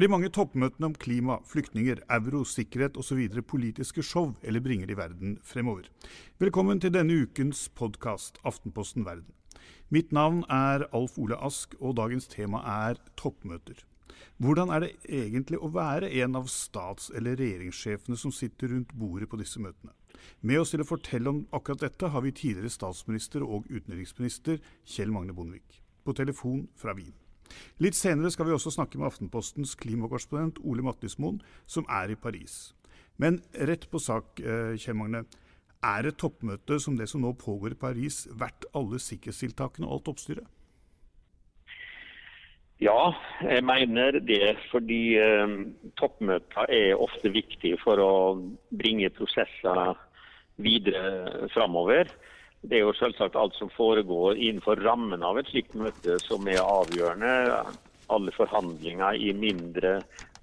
Er 0.00 0.06
de 0.06 0.14
mange 0.14 0.30
toppmøtene 0.32 0.88
om 0.88 0.94
klima, 0.96 1.34
flyktninger, 1.44 1.98
euro, 2.08 2.38
sikkerhet 2.48 2.94
osv. 2.96 3.18
politiske 3.44 4.00
show, 4.00 4.30
eller 4.40 4.62
bringer 4.64 4.88
de 4.88 4.96
verden 4.96 5.34
fremover? 5.44 5.90
Velkommen 6.40 6.80
til 6.80 6.94
denne 6.94 7.18
ukens 7.20 7.66
podkast 7.76 8.40
Aftenposten 8.42 9.04
Verden. 9.04 9.28
Mitt 9.92 10.08
navn 10.08 10.40
er 10.48 10.86
Alf 10.96 11.18
Ole 11.20 11.36
Ask, 11.36 11.76
og 11.80 11.98
dagens 12.00 12.30
tema 12.32 12.64
er 12.64 12.96
toppmøter. 13.20 13.84
Hvordan 14.40 14.72
er 14.72 14.86
det 14.86 14.92
egentlig 15.04 15.60
å 15.60 15.68
være 15.68 16.08
en 16.24 16.40
av 16.40 16.48
stats- 16.48 17.12
eller 17.12 17.36
regjeringssjefene 17.36 18.16
som 18.16 18.32
sitter 18.32 18.72
rundt 18.72 18.96
bordet 18.96 19.28
på 19.28 19.36
disse 19.36 19.60
møtene? 19.60 19.92
Med 20.40 20.64
oss 20.64 20.72
til 20.72 20.80
å 20.80 20.88
fortelle 20.96 21.28
om 21.28 21.46
akkurat 21.52 21.84
dette 21.84 22.08
har 22.08 22.24
vi 22.24 22.32
tidligere 22.32 22.72
statsminister 22.72 23.44
og 23.44 23.68
utenriksminister 23.68 24.64
Kjell 24.80 25.12
Magne 25.12 25.36
Bondevik. 25.36 25.82
På 26.00 26.16
telefon 26.16 26.70
fra 26.72 26.96
Wien. 26.96 27.19
Litt 27.82 27.98
senere 27.98 28.30
skal 28.32 28.48
vi 28.48 28.54
også 28.56 28.72
snakke 28.74 29.00
med 29.00 29.10
Aftenpostens 29.10 29.76
klimakorrespondent 29.80 30.60
Ole 30.64 30.84
Mattismoen, 30.86 31.40
som 31.66 31.88
er 31.88 32.12
i 32.12 32.18
Paris. 32.18 32.74
Men 33.20 33.40
rett 33.54 33.88
på 33.90 34.00
sak, 34.00 34.40
eh, 34.40 34.76
Kjell 34.80 34.96
Magne. 34.96 35.24
Er 35.82 36.06
et 36.06 36.18
toppmøte 36.20 36.78
som 36.80 36.96
det 36.96 37.08
som 37.08 37.22
nå 37.24 37.32
pågår 37.40 37.72
i 37.72 37.80
Paris, 37.80 38.26
verdt 38.36 38.66
alle 38.76 39.00
sikkerhetstiltakene 39.00 39.86
og 39.88 39.98
alt 39.98 40.10
oppstyret? 40.12 40.48
Ja, 42.80 43.12
jeg 43.44 43.64
mener 43.64 44.20
det. 44.24 44.56
Fordi 44.72 45.16
eh, 45.20 45.56
toppmøter 46.00 46.72
er 46.72 47.00
ofte 47.00 47.32
viktige 47.32 47.80
for 47.80 48.00
å 48.00 48.12
bringe 48.72 49.12
prosesser 49.12 49.96
videre 50.60 51.48
framover. 51.52 52.08
Det 52.62 52.76
er 52.76 52.82
jo 52.84 52.92
selvsagt 52.98 53.38
alt 53.40 53.54
som 53.56 53.70
foregår 53.72 54.36
innenfor 54.36 54.82
rammen 54.84 55.22
av 55.24 55.38
et 55.40 55.48
slikt 55.48 55.72
møte 55.80 56.18
som 56.26 56.48
er 56.50 56.60
avgjørende. 56.60 57.30
Alle 58.12 58.34
forhandlinger 58.36 59.16
i 59.16 59.30
mindre 59.32 60.02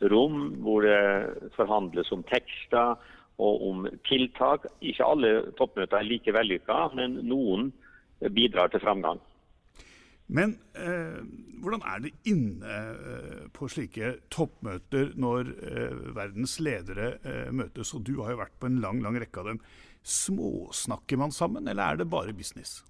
rom, 0.10 0.56
hvor 0.66 0.88
det 0.88 1.52
forhandles 1.58 2.10
om 2.16 2.24
tekster 2.26 2.96
og 3.38 3.68
om 3.70 3.86
tiltak. 4.10 4.66
Ikke 4.82 5.06
alle 5.06 5.34
toppmøter 5.60 6.00
er 6.00 6.10
like 6.10 6.34
vellykka, 6.34 6.88
men 6.98 7.20
noen 7.30 7.70
bidrar 8.34 8.74
til 8.74 8.82
framgang. 8.82 9.22
Men 10.28 10.58
eh, 10.76 11.22
hvordan 11.64 11.84
er 11.88 12.02
det 12.04 12.12
inne 12.28 12.72
eh, 13.00 13.46
på 13.56 13.70
slike 13.72 14.18
toppmøter 14.34 15.14
når 15.20 15.54
eh, 15.56 16.02
verdens 16.18 16.58
ledere 16.60 17.14
eh, 17.24 17.48
møtes? 17.56 17.94
Og 17.96 18.04
du 18.04 18.18
har 18.20 18.34
jo 18.34 18.42
vært 18.42 18.58
på 18.60 18.68
en 18.68 18.82
lang, 18.84 19.00
lang 19.06 19.16
rekke 19.22 19.40
av 19.40 19.54
dem. 19.54 19.62
Småsnakker 20.04 21.20
man 21.20 21.32
sammen, 21.36 21.68
eller 21.68 21.94
er 21.94 22.02
det 22.02 22.10
bare 22.12 22.36
business? 22.36 22.82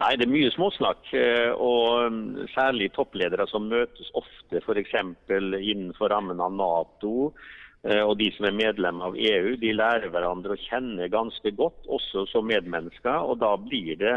Nei, 0.00 0.14
det 0.16 0.26
er 0.26 0.32
mye 0.32 0.54
småsnakk. 0.56 1.12
Eh, 1.16 1.52
og 1.52 2.08
mm, 2.14 2.48
særlig 2.54 2.90
toppledere 2.96 3.44
som 3.52 3.68
møtes 3.68 4.08
ofte 4.16 4.64
f.eks. 4.64 4.96
innenfor 5.28 6.12
rammen 6.12 6.40
av 6.40 6.56
Nato. 6.56 7.30
Og 7.86 8.16
de 8.18 8.26
som 8.34 8.48
er 8.48 8.56
medlem 8.56 8.98
av 9.04 9.14
EU, 9.14 9.52
de 9.62 9.68
lærer 9.76 10.10
hverandre 10.10 10.56
å 10.56 10.58
kjenne 10.58 11.06
ganske 11.12 11.52
godt, 11.54 11.84
også 11.86 12.24
som 12.32 12.48
medmennesker. 12.48 13.20
Og 13.22 13.38
da 13.38 13.52
blir 13.62 13.92
det 14.00 14.16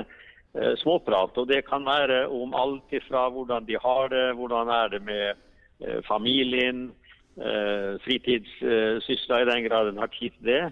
småprat. 0.81 1.38
Og 1.38 1.45
det 1.47 1.59
kan 1.67 1.83
være 1.86 2.23
om 2.33 2.55
alt 2.58 2.94
ifra 2.95 3.28
hvordan 3.30 3.67
de 3.67 3.78
har 3.78 4.09
det, 4.09 4.23
hvordan 4.33 4.72
er 4.73 4.88
det 4.95 5.02
med 5.05 6.02
familien, 6.08 6.88
fritidssysler 8.03 9.44
i 9.44 9.50
den 9.52 9.67
grad 9.70 9.92
en 9.92 10.02
har 10.02 10.09
tid 10.16 10.33
til 10.39 10.50
det 10.50 10.64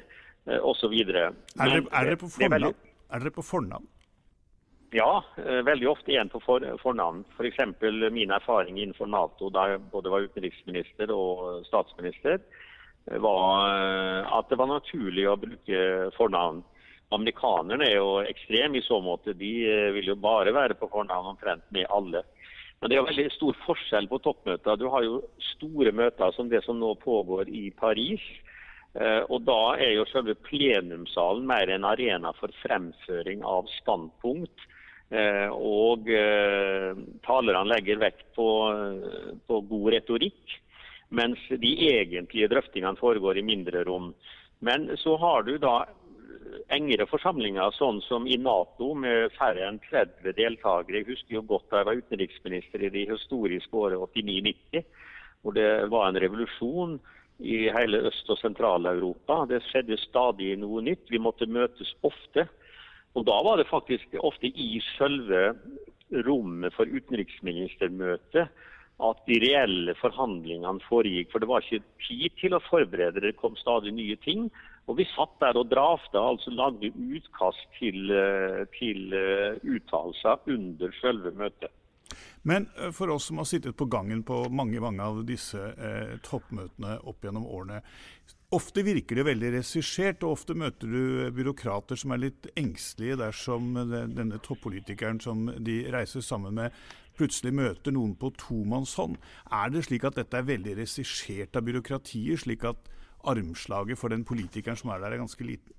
Eh, 0.47 0.63
osv. 0.63 0.93
Er, 0.93 1.33
er, 1.59 1.81
er 1.91 2.07
dere 2.07 2.17
på 2.19 2.29
fornavn? 2.31 2.75
Er 3.11 3.19
dere 3.23 3.33
på 3.35 3.43
fornavn? 3.43 3.87
Ja, 4.95 5.19
eh, 5.43 5.59
veldig 5.67 5.89
ofte 5.91 6.13
igjen 6.13 6.31
på 6.31 6.39
for, 6.39 6.63
fornavn. 6.79 7.25
F.eks. 7.35 7.59
For 7.81 8.13
min 8.15 8.31
erfaring 8.31 8.79
innenfor 8.79 9.11
Nato 9.11 9.51
da 9.51 9.65
jeg 9.73 9.83
både 9.91 10.13
var 10.13 10.29
utenriksminister 10.29 11.11
og 11.11 11.65
statsminister, 11.67 12.39
eh, 13.11 13.19
var 13.19 14.31
at 14.39 14.47
det 14.47 14.59
var 14.61 14.71
naturlig 14.71 15.27
å 15.27 15.35
bruke 15.41 15.83
fornavn. 16.15 16.63
Amerikanerne 17.15 17.85
er 17.87 17.99
jo 17.99 18.17
ekstreme 18.27 18.79
i 18.79 18.85
så 18.85 18.99
måte. 19.03 19.35
De 19.37 19.51
vil 19.95 20.11
jo 20.11 20.17
bare 20.19 20.53
være 20.55 20.75
på 20.79 20.89
fornavn 20.91 21.31
omtrent 21.33 21.63
med 21.71 21.87
alle. 21.89 22.23
Men 22.81 22.91
det 22.91 22.97
er 22.97 23.07
veldig 23.07 23.29
stor 23.33 23.55
forskjell 23.63 24.09
på 24.11 24.19
toppmøter. 24.25 24.75
Du 24.77 24.89
har 24.93 25.05
jo 25.05 25.21
store 25.55 25.93
møter 25.95 26.35
som 26.35 26.49
det 26.51 26.61
som 26.65 26.77
nå 26.77 26.91
pågår 27.01 27.49
i 27.49 27.69
Paris 27.79 28.21
Eh, 28.97 29.23
og 29.29 29.43
Da 29.45 29.75
er 29.77 29.93
jo 29.97 30.07
selve 30.09 30.33
plenumssalen 30.47 31.45
mer 31.47 31.69
en 31.69 31.85
arena 31.85 32.33
for 32.39 32.53
fremføring 32.63 33.43
av 33.45 33.69
standpunkt. 33.77 34.65
Eh, 35.09 35.47
og 35.53 36.09
eh, 36.11 36.97
talerne 37.27 37.67
legger 37.69 38.01
vekt 38.01 38.25
på, 38.35 38.47
på 39.47 39.59
god 39.69 39.93
retorikk, 39.95 40.57
mens 41.15 41.39
de 41.47 41.71
egentlige 41.91 42.49
drøftingene 42.51 42.99
foregår 42.99 43.39
i 43.39 43.45
mindre 43.45 43.85
rom. 43.87 44.11
Men 44.59 44.89
så 44.99 45.15
har 45.21 45.45
du 45.47 45.55
da 45.61 45.85
engere 46.73 47.07
forsamlinger, 47.09 47.73
sånn 47.75 47.99
som 48.05 48.27
i 48.27 48.37
Nato, 48.41 48.93
med 48.95 49.33
færre 49.37 49.67
enn 49.67 49.79
30 49.89 50.35
deltakere. 50.37 51.01
Jeg 51.01 51.09
husker 51.11 51.37
jo 51.37 51.43
godt 51.49 51.69
da 51.71 51.81
jeg 51.81 51.89
var 51.89 52.01
utenriksminister 52.01 52.85
i 52.85 52.91
de 52.93 53.05
historiske 53.11 53.77
året 53.77 53.99
89-90, 54.17 54.85
hvor 55.41 55.57
det 55.57 55.69
var 55.93 56.09
en 56.09 56.21
revolusjon 56.23 56.97
i 57.39 57.67
hele 57.73 58.01
Øst- 58.09 58.29
og 58.33 58.39
Sentral-Europa. 58.41 59.43
Det 59.49 59.61
skjedde 59.67 59.99
stadig 60.01 60.55
noe 60.59 60.81
nytt. 60.81 61.05
Vi 61.09 61.21
måtte 61.21 61.45
møtes 61.45 61.93
ofte. 62.01 62.47
Og 63.17 63.25
da 63.25 63.37
var 63.45 63.57
det 63.57 63.69
faktisk 63.69 64.17
ofte 64.21 64.49
i 64.49 64.81
selve 64.95 65.51
rommet 66.25 66.73
for 66.75 66.89
utenriksministermøtet 66.89 68.49
at 68.97 69.19
de 69.29 69.37
reelle 69.43 69.93
forhandlingene 69.99 70.81
foregikk. 70.87 71.31
For 71.31 71.41
det 71.41 71.49
var 71.49 71.65
ikke 71.65 71.85
tid 72.07 72.37
til 72.41 72.57
å 72.57 72.63
forberede, 72.65 73.21
det 73.21 73.37
kom 73.37 73.57
stadig 73.59 73.93
nye 73.93 74.17
ting. 74.23 74.47
Og 74.87 74.95
vi 74.99 75.07
satt 75.11 75.35
der 75.41 75.57
og 75.59 75.67
drafta, 75.67 76.21
altså 76.31 76.53
lagde 76.55 76.93
utkast 76.95 77.65
til, 77.79 78.07
eh, 78.11 78.63
til 78.77 79.11
eh, 79.13 79.59
uttalelser 79.75 80.47
under 80.53 80.95
selve 81.01 81.33
møtet. 81.35 81.73
Men 82.47 82.69
eh, 82.77 82.93
for 82.95 83.11
oss 83.11 83.27
som 83.27 83.41
har 83.41 83.49
sittet 83.49 83.75
på 83.77 83.89
gangen 83.91 84.23
på 84.23 84.45
mange 84.49 84.79
mange 84.83 85.03
av 85.03 85.19
disse 85.27 85.59
eh, 85.59 86.15
toppmøtene 86.23 87.01
opp 87.03 87.25
gjennom 87.25 87.47
årene, 87.51 87.81
ofte 88.55 88.83
virker 88.87 89.19
det 89.19 89.27
veldig 89.27 89.51
regissert, 89.57 90.23
og 90.23 90.37
ofte 90.37 90.55
møter 90.55 90.87
du 90.87 91.27
byråkrater 91.35 91.99
som 91.99 92.15
er 92.15 92.23
litt 92.23 92.47
engstelige 92.55 93.19
dersom 93.19 93.73
denne 93.91 94.39
toppolitikeren 94.39 95.19
som 95.19 95.49
de 95.59 95.81
reiser 95.91 96.23
sammen 96.23 96.55
med, 96.55 96.77
plutselig 97.17 97.51
møter 97.59 97.91
noen 97.91 98.13
på 98.15 98.31
tomannshånd. 98.39 99.17
Er 99.51 99.73
det 99.73 99.87
slik 99.89 100.05
at 100.07 100.19
dette 100.21 100.39
er 100.39 100.47
veldig 100.47 100.77
regissert 100.79 101.59
av 101.59 101.67
byråkratiet, 101.67 102.45
slik 102.45 102.63
at 102.69 102.87
armslaget 103.23 103.97
for 103.97 104.13
den 104.13 104.25
politikeren 104.25 104.77
som 104.77 104.91
er 104.93 105.01
der, 105.01 105.15
er 105.15 105.23
ganske 105.23 105.43
liten? 105.43 105.73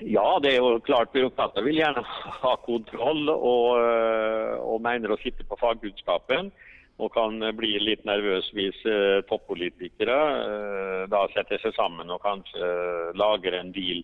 Ja, 0.00 0.38
det 0.42 0.52
er 0.52 0.60
jo 0.62 0.78
klart 0.86 1.10
byråkrater 1.12 1.64
vil 1.66 1.80
gjerne 1.80 2.04
ha 2.42 2.54
kontroll 2.62 3.28
og, 3.32 3.78
eh, 3.82 4.54
og 4.62 4.82
mener 4.84 5.10
å 5.10 5.18
sitte 5.22 5.46
på 5.46 5.58
fagkunnskapen. 5.58 6.52
Og 6.98 7.12
kan 7.14 7.38
bli 7.54 7.76
litt 7.78 8.00
nervøs 8.02 8.48
hvis 8.58 8.78
uh, 8.90 9.20
toppolitikere 9.30 10.16
uh, 10.18 11.02
da 11.06 11.20
setter 11.30 11.60
seg 11.62 11.76
sammen 11.76 12.10
og 12.10 12.18
kanskje 12.24 12.70
lager 13.14 13.54
en 13.54 13.70
deal. 13.70 14.00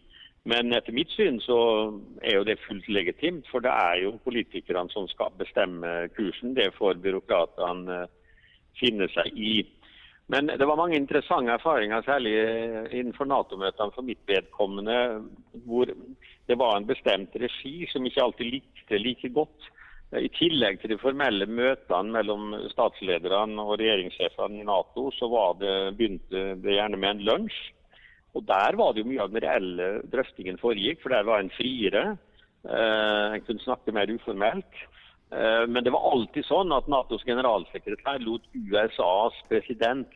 Men 0.47 0.71
etter 0.77 0.95
mitt 0.95 1.11
syn 1.11 1.41
så 1.43 1.59
er 2.23 2.37
jo 2.37 2.45
det 2.47 2.61
fullt 2.69 2.87
legitimt, 2.87 3.49
for 3.51 3.67
det 3.67 3.73
er 3.73 4.05
jo 4.05 4.13
politikerne 4.23 4.93
som 4.95 5.09
skal 5.11 5.35
bestemme 5.41 5.91
kursen. 6.15 6.55
Det 6.55 6.69
får 6.79 7.03
byråkratene 7.03 8.05
finne 8.79 9.11
seg 9.11 9.35
i. 9.35 9.65
Men 10.33 10.47
det 10.47 10.65
var 10.65 10.79
mange 10.81 10.97
interessante 10.97 11.53
erfaringer, 11.53 12.05
særlig 12.07 12.33
innenfor 12.97 13.29
Nato-møtene 13.29 13.93
for 13.93 14.07
mitt 14.07 14.23
vedkommende, 14.29 14.97
hvor 15.67 15.91
det 16.49 16.57
var 16.61 16.79
en 16.79 16.89
bestemt 16.89 17.37
regi 17.37 17.85
som 17.93 18.07
ikke 18.09 18.23
alltid 18.25 18.53
likte 18.55 19.01
like 19.01 19.29
godt. 19.37 19.69
I 20.15 20.31
tillegg 20.37 20.79
til 20.81 20.95
de 20.95 21.01
formelle 21.01 21.47
møtene 21.51 22.15
mellom 22.15 22.55
statslederne 22.71 23.61
og 23.61 23.77
regjeringssjefene 23.81 24.63
i 24.63 24.67
Nato, 24.69 25.09
så 25.17 25.29
det, 25.61 25.75
begynte 25.99 26.45
det 26.63 26.77
gjerne 26.79 27.01
med 27.01 27.17
en 27.17 27.25
lunsj. 27.29 27.61
Og 28.35 28.47
Der 28.47 28.77
var 28.79 28.93
det 28.93 29.05
jo 29.05 29.11
mye 29.11 29.23
av 29.23 29.31
den 29.31 29.43
reelle 29.45 29.89
drøftingen 30.11 30.59
foregikk, 30.59 31.03
for 31.03 31.15
der 31.15 31.27
var 31.27 31.43
en 31.43 31.53
friere. 31.55 32.17
Eh, 32.65 33.35
en 33.37 33.45
kunne 33.47 33.63
snakke 33.63 33.95
mer 33.95 34.11
uformelt. 34.11 34.81
Eh, 35.33 35.67
men 35.69 35.85
det 35.85 35.93
var 35.95 36.05
alltid 36.13 36.47
sånn 36.47 36.73
at 36.75 36.89
Natos 36.91 37.25
generalsekretær 37.27 38.23
lot 38.25 38.45
USAs 38.55 39.37
president 39.49 40.11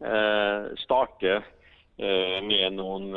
eh, 0.00 0.70
starte 0.80 1.34
eh, 1.36 2.38
med 2.46 2.78
noen 2.78 3.10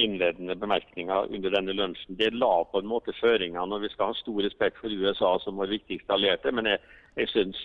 innledende 0.00 0.56
bemerkninger 0.58 1.28
under 1.30 1.56
denne 1.56 1.76
lunsjen. 1.76 2.16
Det 2.18 2.32
la 2.34 2.54
på 2.70 2.80
en 2.80 2.90
måte 2.90 3.14
føringer 3.20 3.68
når 3.68 3.84
vi 3.84 3.92
skal 3.92 4.12
ha 4.12 4.18
stor 4.22 4.40
respekt 4.46 4.80
for 4.80 4.90
USA 4.90 5.36
som 5.44 5.60
vår 5.60 5.76
viktigste 5.76 6.16
allierte. 6.16 6.54
Men 6.54 6.72
jeg, 6.72 6.82
jeg 7.20 7.32
syns 7.34 7.60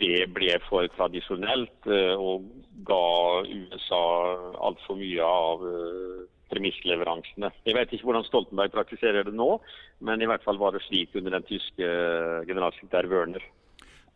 det 0.00 0.26
ble 0.34 0.56
for 0.66 0.88
tradisjonelt 0.96 1.86
og 2.18 2.48
ga 2.86 3.44
USA 3.46 4.06
altfor 4.66 4.98
mye 4.98 5.22
av 5.22 5.62
premissleveransene. 6.52 7.52
Jeg 7.66 7.76
vet 7.76 7.92
ikke 7.92 8.08
hvordan 8.08 8.26
Stoltenberg 8.28 8.74
praktiserer 8.74 9.28
det 9.28 9.36
nå, 9.36 9.50
men 10.04 10.22
i 10.22 10.28
hvert 10.30 10.44
fall 10.46 10.60
var 10.60 10.76
det 10.76 10.84
slik 10.86 11.16
under 11.18 11.38
den 11.38 11.48
tyske 11.48 11.92
generalsekretær 12.48 13.10
Wørner. 13.10 13.44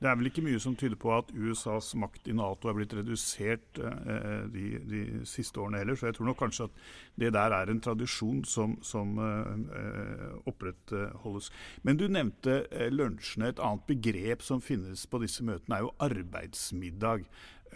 Det 0.03 0.11
er 0.11 0.17
vel 0.19 0.27
ikke 0.33 0.43
mye 0.43 0.59
som 0.59 0.75
tyder 0.75 0.99
på 0.99 1.13
at 1.15 1.29
USAs 1.31 1.93
makt 1.95 2.27
i 2.27 2.33
Nato 2.35 2.67
er 2.67 2.75
blitt 2.75 2.95
redusert 2.97 3.79
eh, 3.79 4.49
de, 4.51 4.65
de, 4.91 5.03
siste 5.31 5.61
årene 5.63 5.79
heller, 5.79 5.95
så 5.95 6.09
jeg 6.09 6.17
tror 6.17 6.27
nok 6.27 6.41
kanskje 6.41 6.67
at 6.67 6.81
det 7.23 7.31
der 7.37 7.55
er 7.55 7.71
en 7.71 7.83
tradisjon 7.85 8.41
som, 8.43 8.75
som 8.83 9.15
eh, 9.23 10.25
opprettholdes. 10.51 11.53
Men 11.87 12.01
du 12.01 12.09
nevnte 12.11 12.65
eh, 12.73 12.91
lunsjene. 12.91 13.53
Et 13.53 13.63
annet 13.63 13.87
begrep 13.87 14.43
som 14.43 14.65
finnes 14.65 15.07
på 15.07 15.23
disse 15.23 15.47
møtene 15.47 15.79
er 15.79 15.87
jo 15.87 15.95
arbeidsmiddag. 16.03 17.29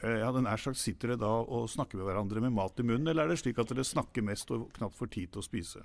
Eh, 0.03 0.19
ja, 0.21 0.33
den 0.33 0.49
er 0.49 0.61
sagt, 0.61 0.81
Sitter 0.81 1.15
dere 1.15 1.23
da 1.25 1.35
og 1.43 1.71
snakker 1.73 2.01
med 2.01 2.09
hverandre 2.11 2.43
med 2.45 2.57
mat 2.57 2.83
i 2.83 2.85
munnen, 2.87 3.09
eller 3.09 3.25
er 3.25 3.33
det 3.33 3.41
slik 3.41 3.61
at 3.63 3.71
dere 3.73 3.87
snakker 3.87 4.25
mest 4.27 4.51
og 4.53 4.69
knapt 4.77 4.99
får 4.99 5.13
tid 5.15 5.33
til 5.33 5.43
å 5.43 5.47
spise? 5.47 5.85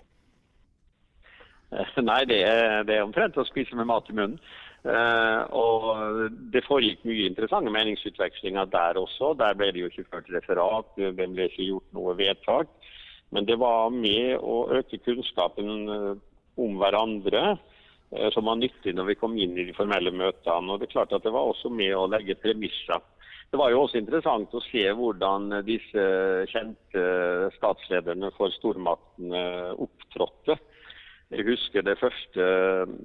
Nei, 2.03 2.25
det 2.27 2.41
er, 2.43 2.83
det 2.83 2.97
er 2.97 3.05
omtrent 3.05 3.37
å 3.39 3.47
spise 3.47 3.77
med 3.79 3.87
mat 3.87 4.09
i 4.11 4.17
munnen. 4.17 4.39
Uh, 4.81 5.45
og 5.53 6.31
Det 6.51 6.63
foregikk 6.65 7.03
mye 7.05 7.27
interessante 7.29 7.71
meningsutvekslinger 7.73 8.69
der 8.73 8.97
også. 8.97 9.35
Der 9.37 9.53
ble 9.57 9.69
det 9.71 9.83
jo 9.83 9.91
ikke 9.91 10.07
ført 10.09 10.31
referat, 10.33 10.89
det 10.97 11.13
ble 11.19 11.47
ikke 11.47 11.67
gjort 11.67 11.93
noe 11.95 12.15
vedtak. 12.17 12.71
Men 13.31 13.45
det 13.47 13.59
var 13.61 13.93
med 13.93 14.41
å 14.43 14.65
øke 14.75 14.97
kunnskapen 15.05 15.69
eh, 15.87 16.15
om 16.59 16.73
hverandre, 16.81 17.53
uh, 17.55 18.27
som 18.35 18.49
var 18.49 18.57
nyttig 18.59 18.91
når 18.97 19.13
vi 19.13 19.19
kom 19.21 19.37
inn 19.39 19.53
i 19.55 19.69
de 19.69 19.77
formelle 19.77 20.11
møtene. 20.11 20.73
Og 20.73 20.81
det 20.81 20.89
er 20.89 20.95
klart 20.97 21.15
at 21.15 21.23
det 21.23 21.31
var 21.31 21.53
også 21.53 21.71
med 21.71 21.93
å 21.95 22.09
legge 22.11 22.35
premisser. 22.41 22.99
Det 23.51 23.59
var 23.59 23.73
jo 23.73 23.81
også 23.83 23.99
interessant 23.99 24.53
å 24.55 24.61
se 24.63 24.83
hvordan 24.95 25.49
disse 25.67 26.03
kjente 26.53 27.01
statslederne 27.57 28.29
for 28.37 28.53
stormaktene 28.55 29.41
opptrådte. 29.75 30.55
Jeg 31.31 31.47
husker 31.47 31.83
det 31.83 31.97
første 31.99 32.45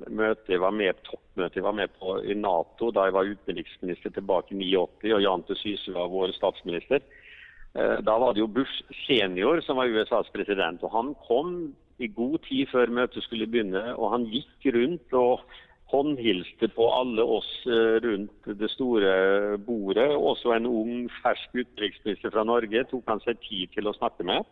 møtet 0.07 0.53
jeg 0.55 0.63
var 0.63 0.75
med, 0.75 0.99
toppmøtet 1.07 1.59
jeg 1.59 1.67
var 1.67 1.75
med 1.79 1.91
på 1.99 2.17
i 2.23 2.35
Nato 2.39 2.93
da 2.95 3.09
jeg 3.09 3.17
var 3.19 3.33
utenriksminister 3.33 4.15
tilbake 4.15 4.55
i 4.55 4.61
1989 4.63 5.17
og 5.17 5.25
Jan 5.27 5.45
T. 5.47 5.59
Syse 5.59 5.95
var 5.99 6.15
vår 6.15 6.35
statsminister. 6.39 7.03
Eh, 7.75 7.99
da 8.07 8.17
var 8.23 8.35
det 8.35 8.45
jo 8.45 8.51
Bush 8.51 8.87
senior 9.03 9.63
som 9.67 9.83
var 9.83 9.91
USAs 9.91 10.31
president. 10.35 10.83
og 10.87 10.95
Han 10.95 11.15
kom 11.27 11.53
i 11.99 12.07
god 12.07 12.39
tid 12.47 12.71
før 12.71 12.91
møtet 12.93 13.27
skulle 13.27 13.51
begynne, 13.51 13.83
og 13.99 14.13
han 14.15 14.27
gikk 14.31 14.71
rundt 14.75 15.15
og 15.17 15.43
håndhilste 15.93 16.69
på 16.75 16.89
alle 16.95 17.23
oss 17.23 17.49
eh, 17.67 17.97
rundt 18.03 18.51
det 18.59 18.71
store 18.75 19.59
bordet. 19.63 20.09
Også 20.17 20.55
en 20.57 20.67
ung, 20.67 21.07
fersk 21.23 21.55
utenriksminister 21.55 22.35
fra 22.35 22.45
Norge 22.47 22.85
tok 22.91 23.07
han 23.11 23.23
seg 23.25 23.41
tid 23.47 23.75
til 23.77 23.91
å 23.91 23.95
snakke 23.97 24.27
med. 24.27 24.47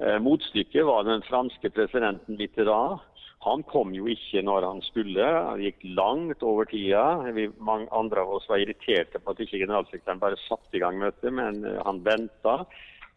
Eh, 0.00 0.16
motstykket 0.24 0.86
var 0.88 1.04
den 1.04 1.24
franske 1.28 1.72
presidenten 1.76 2.40
Mitterrand. 2.40 3.04
Han 3.44 3.62
kom 3.64 3.92
jo 3.96 4.04
ikke 4.12 4.42
når 4.44 4.66
han 4.68 4.82
skulle. 4.84 5.24
Han 5.24 5.60
gikk 5.64 5.84
langt 5.96 6.42
over 6.44 6.68
tida. 6.68 7.04
Vi, 7.36 7.46
mange 7.60 7.88
andre 7.96 8.24
av 8.24 8.34
oss 8.36 8.48
var 8.48 8.60
irriterte 8.60 9.20
på 9.20 9.32
at 9.32 9.40
ikke 9.40 9.62
generalsekretæren 9.62 10.20
bare 10.20 10.40
satte 10.44 10.76
i 10.76 10.82
gang 10.82 11.00
møtet, 11.00 11.32
men 11.36 11.64
eh, 11.68 11.80
han 11.84 12.00
venta. 12.04 12.62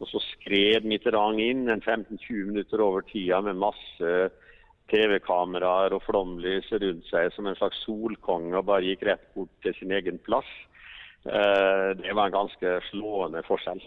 Og 0.02 0.10
så 0.10 0.20
skred 0.26 0.88
Mitterrand 0.90 1.40
inn 1.40 1.70
en 1.72 1.84
15-20 1.84 2.50
minutter 2.52 2.84
over 2.84 3.06
tida 3.08 3.40
med 3.46 3.62
masse 3.64 4.16
TV-kameraer 4.94 5.96
og 5.98 6.04
flomlys 6.06 6.70
rundt 6.72 7.10
seg 7.10 7.32
som 7.34 7.50
en 7.50 7.58
slags 7.58 7.82
solkonge 7.88 8.54
og 8.60 8.68
bare 8.70 8.86
gikk 8.86 9.08
rett 9.10 9.26
bort 9.34 9.52
til 9.66 9.76
sin 9.80 9.94
egen 9.98 10.22
plass. 10.22 10.50
Eh, 11.26 11.90
det 11.98 12.14
var 12.14 12.30
en 12.30 12.38
ganske 12.38 12.78
slående 12.92 13.42
forskjell. 13.48 13.82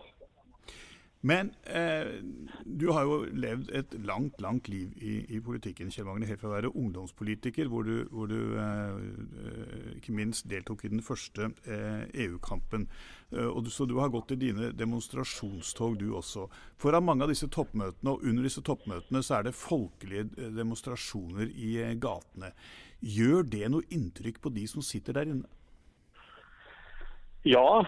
Men 1.27 1.49
eh, 1.65 2.21
du 2.63 2.91
har 2.95 3.07
jo 3.09 3.17
levd 3.35 3.73
et 3.75 3.95
langt, 4.07 4.39
langt 4.43 4.69
liv 4.71 4.93
i, 5.03 5.17
i 5.35 5.41
politikken, 5.43 5.91
Kjell 5.91 6.07
Magne, 6.07 6.29
helt 6.29 6.39
fra 6.39 6.53
å 6.53 6.55
være 6.55 6.71
ungdomspolitiker, 6.71 7.67
hvor 7.73 7.87
du, 7.89 8.05
hvor 8.13 8.31
du 8.31 8.55
eh, 8.55 9.01
eh 9.43 9.89
ikke 9.97 10.15
minst 10.15 10.47
deltok 10.51 10.85
i 10.87 10.93
den 10.93 11.03
første 11.03 11.51
eh, 11.67 12.07
EU-kampen. 12.27 12.87
Eh, 13.33 13.71
så 13.75 13.89
du 13.91 13.97
har 13.99 14.15
gått 14.15 14.37
i 14.37 14.41
dine 14.45 14.71
demonstrasjonstog, 14.77 15.99
du 15.99 16.15
også. 16.15 16.47
Foran 16.79 17.09
mange 17.09 17.27
av 17.27 17.35
disse 17.35 17.51
toppmøtene, 17.51 18.15
og 18.15 18.23
under 18.23 18.47
disse 18.47 18.63
toppmøtene, 18.63 19.25
så 19.27 19.41
er 19.41 19.49
det 19.49 19.59
folkelige 19.59 20.29
eh, 20.37 20.53
demonstrasjoner 20.55 21.51
i 21.51 21.77
gatene. 21.99 22.55
Gjør 23.03 23.49
det 23.51 23.71
noe 23.73 23.89
inntrykk 23.91 24.45
på 24.45 24.55
de 24.55 24.71
som 24.71 24.85
sitter 24.85 25.19
der 25.19 25.33
inne? 25.35 25.49
Ja, 27.47 27.83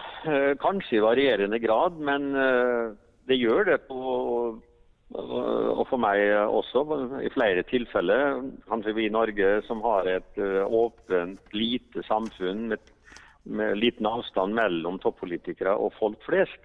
kanskje 0.59 0.97
i 0.97 1.03
varierende 1.03 1.57
grad. 1.59 1.97
Men 1.99 2.33
det 3.29 3.37
gjør 3.37 3.67
det 3.69 3.79
på 3.87 3.99
og 5.09 5.85
for 5.89 5.97
meg 5.97 6.21
også, 6.45 6.83
i 7.25 7.31
flere 7.33 7.63
tilfeller. 7.65 8.43
Kanskje 8.69 8.93
vi 8.93 9.07
i 9.07 9.13
Norge 9.13 9.59
som 9.65 9.81
har 9.81 10.05
et 10.05 10.37
eh, 10.37 10.61
åpent, 10.65 11.41
lite 11.53 12.03
samfunn 12.05 12.67
med, 12.69 12.83
med 13.49 13.79
liten 13.81 14.05
avstand 14.05 14.53
mellom 14.53 14.99
toppolitikere 15.01 15.73
og 15.73 15.95
folk 15.97 16.21
flest, 16.27 16.61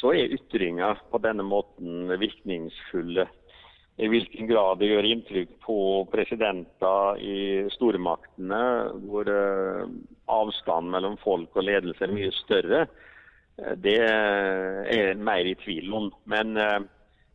så 0.00 0.14
er 0.16 0.32
ytringer 0.32 1.02
på 1.12 1.20
denne 1.24 1.44
måten 1.44 2.08
virkningsfulle. 2.16 3.26
I 3.96 4.08
hvilken 4.12 4.48
grad 4.48 4.80
det 4.80 4.90
gjør 4.90 5.08
inntrykk 5.08 5.52
på 5.64 5.78
presidenter 6.12 7.20
i 7.20 7.38
stormaktene, 7.76 8.62
hvor 9.04 9.28
eh, 9.28 9.84
avstanden 10.32 10.96
mellom 10.96 11.20
folk 11.20 11.52
og 11.56 11.68
ledelse 11.68 12.08
er 12.08 12.16
mye 12.16 12.32
større, 12.40 12.86
det 13.56 13.96
er 14.04 14.90
jeg 14.92 15.16
mer 15.16 15.48
i 15.48 15.54
tvil 15.56 15.94
om. 15.96 16.10
Men 16.28 16.56
eh, 16.60 16.80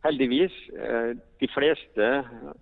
heldigvis, 0.06 0.54
eh, 0.78 1.16
de 1.42 1.50
fleste 1.50 2.10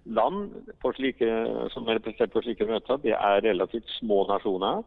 land 0.06 0.54
slike, 0.96 1.32
som 1.74 1.88
er 1.88 2.00
representert 2.00 2.32
på 2.36 2.44
slike 2.46 2.68
møter, 2.70 3.02
det 3.04 3.16
er 3.18 3.44
relativt 3.44 3.90
små 3.98 4.24
nasjoner. 4.32 4.84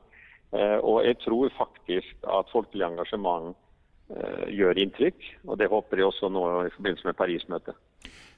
Eh, 0.53 0.79
og 0.81 1.05
jeg 1.05 1.21
tror 1.25 1.53
faktisk 1.59 2.29
at 2.39 2.53
folkelig 2.53 2.89
engasjement 2.89 3.55
gjør 4.53 4.77
inntrykk. 4.77 5.23
Og 5.49 5.57
det 5.57 5.71
håper 5.73 5.97
jeg 5.97 6.07
også 6.11 6.29
nå 6.29 6.43
i 6.67 6.73
forbindelse 6.75 7.07
med 7.07 7.17
Paris-møtet. 7.17 7.77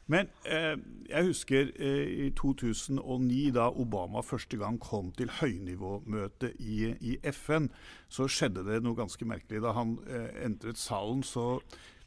Men 0.07 0.29
eh, 0.45 0.75
jeg 1.09 1.27
husker 1.31 1.71
eh, 1.81 2.27
i 2.27 2.31
2009, 2.37 3.51
da 3.57 3.71
Obama 3.71 4.21
første 4.21 4.59
gang 4.61 4.77
kom 4.81 5.13
til 5.17 5.31
høynivåmøte 5.41 6.53
i, 6.61 6.93
i, 7.01 7.17
FN, 7.33 7.71
så 8.13 8.29
skjedde 8.29 8.67
det 8.67 8.83
noe 8.85 8.99
ganske 8.99 9.25
merkelig. 9.25 9.63
Da 9.65 9.73
han 9.77 9.97
eh, 10.05 10.29
entret 10.45 10.81
salen, 10.81 11.23
så 11.25 11.63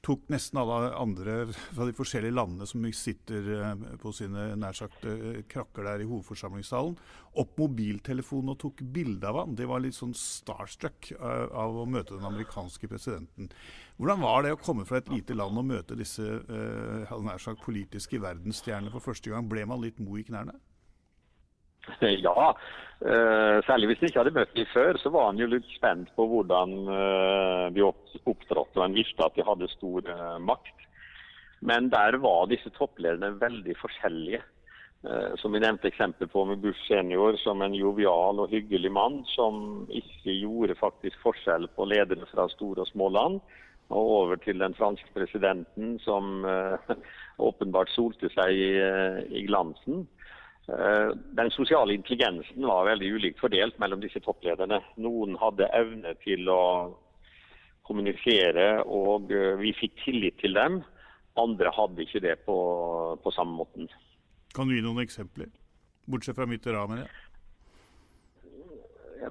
tok 0.08 0.30
nesten 0.32 0.60
alle 0.62 0.92
andre 0.96 1.36
fra 1.52 1.86
de 1.88 1.96
forskjellige 1.96 2.36
landene 2.36 2.68
som 2.70 2.86
sitter 2.96 3.50
eh, 3.58 3.82
på 4.00 4.14
sine 4.16 4.50
nær 4.60 4.78
sagt 4.78 5.04
eh, 5.08 5.42
krakker 5.52 5.88
der 5.88 6.04
i 6.04 6.08
hovedforsamlingssalen, 6.08 6.96
opp 7.38 7.60
mobiltelefonen 7.60 8.54
og 8.54 8.60
tok 8.62 8.84
bilde 8.96 9.28
av 9.28 9.42
ham. 9.42 9.58
Det 9.58 9.68
var 9.70 9.84
litt 9.84 9.98
sånn 9.98 10.16
starstruck 10.18 11.12
eh, 11.18 11.44
av 11.52 11.82
å 11.82 11.88
møte 11.90 12.16
den 12.16 12.30
amerikanske 12.30 12.90
presidenten. 12.92 13.52
Hvordan 14.00 14.24
var 14.24 14.46
det 14.46 14.56
å 14.56 14.62
komme 14.62 14.88
fra 14.88 15.02
et 15.02 15.12
lite 15.12 15.36
land 15.36 15.60
og 15.60 15.68
møte 15.74 15.98
disse 15.98 16.24
nær 16.48 17.42
sagt 17.42 17.64
politiske 17.66 18.22
verdensstjernene 18.22 18.94
for 18.94 19.04
første 19.04 19.34
gang? 19.34 19.50
Ble 19.50 19.66
man 19.68 19.82
litt 19.84 20.00
mo 20.04 20.20
i 20.20 20.26
knærne? 20.28 20.56
Ja, 22.28 22.54
uh, 23.06 23.58
særlig 23.68 23.92
hvis 23.92 24.02
de 24.02 24.10
ikke 24.10 24.24
hadde 24.24 24.36
møtt 24.36 24.56
dem 24.56 24.68
før, 24.74 25.00
så 25.02 25.12
var 25.14 25.32
han 25.32 25.40
jo 25.42 25.50
litt 25.52 25.68
spent 25.76 26.12
på 26.18 26.28
hvordan 26.30 26.76
uh, 26.90 27.66
de 27.74 27.86
opptrådte. 27.86 28.78
Og 28.78 28.84
han 28.84 28.98
visste 28.98 29.26
at 29.26 29.38
de 29.38 29.46
hadde 29.48 29.72
stor 29.76 30.12
uh, 30.12 30.38
makt. 30.44 30.86
Men 31.66 31.90
der 31.90 32.20
var 32.22 32.50
disse 32.52 32.70
topplederne 32.78 33.34
veldig 33.42 33.76
forskjellige. 33.82 34.44
Som 35.38 35.54
vi 35.54 35.60
nevnte 35.62 35.88
eksempel 35.88 36.28
på 36.28 36.42
med 36.50 36.60
Bush 36.60 36.88
senior 36.90 37.36
som 37.38 37.62
en 37.62 37.76
jovial 37.78 38.42
og 38.42 38.50
hyggelig 38.52 38.90
mann 38.92 39.20
som 39.30 39.86
ikke 39.94 40.34
gjorde 40.34 40.76
faktisk 40.76 41.22
forskjell 41.22 41.68
på 41.78 41.86
ledere 41.86 42.26
fra 42.32 42.48
store 42.50 42.82
og 42.82 42.90
små 42.90 43.08
land. 43.14 43.38
Og 43.94 44.10
over 44.16 44.42
til 44.42 44.60
den 44.60 44.74
franske 44.76 45.08
presidenten 45.16 45.96
som 46.04 46.44
åpenbart 47.50 47.94
solte 47.94 48.30
seg 48.34 48.58
i, 48.58 48.72
i 49.38 49.46
glansen. 49.48 50.08
Eh, 50.68 51.10
den 51.16 51.52
sosiale 51.52 51.94
intelligensen 51.96 52.66
var 52.68 52.90
veldig 52.90 53.12
ulikt 53.16 53.40
fordelt 53.40 53.78
mellom 53.80 54.02
disse 54.04 54.20
topplederne. 54.24 54.82
Noen 55.00 55.38
hadde 55.40 55.70
evne 55.78 56.12
til 56.26 56.50
å 56.52 56.64
kommunisere, 57.88 58.84
og 58.84 59.32
eh, 59.32 59.56
vi 59.62 59.72
fikk 59.78 59.96
tillit 60.04 60.36
til 60.44 60.58
dem. 60.60 60.82
Andre 61.40 61.72
hadde 61.72 62.04
ikke 62.04 62.24
det 62.26 62.36
på, 62.44 62.58
på 63.24 63.32
samme 63.32 63.56
måten. 63.62 63.88
Kan 64.56 64.68
du 64.68 64.76
gi 64.76 64.84
noen 64.84 65.06
eksempler? 65.06 65.48
Bortsett 66.08 66.36
fra 66.36 66.48
Mitterrand, 66.50 67.00
ja. 67.00 67.08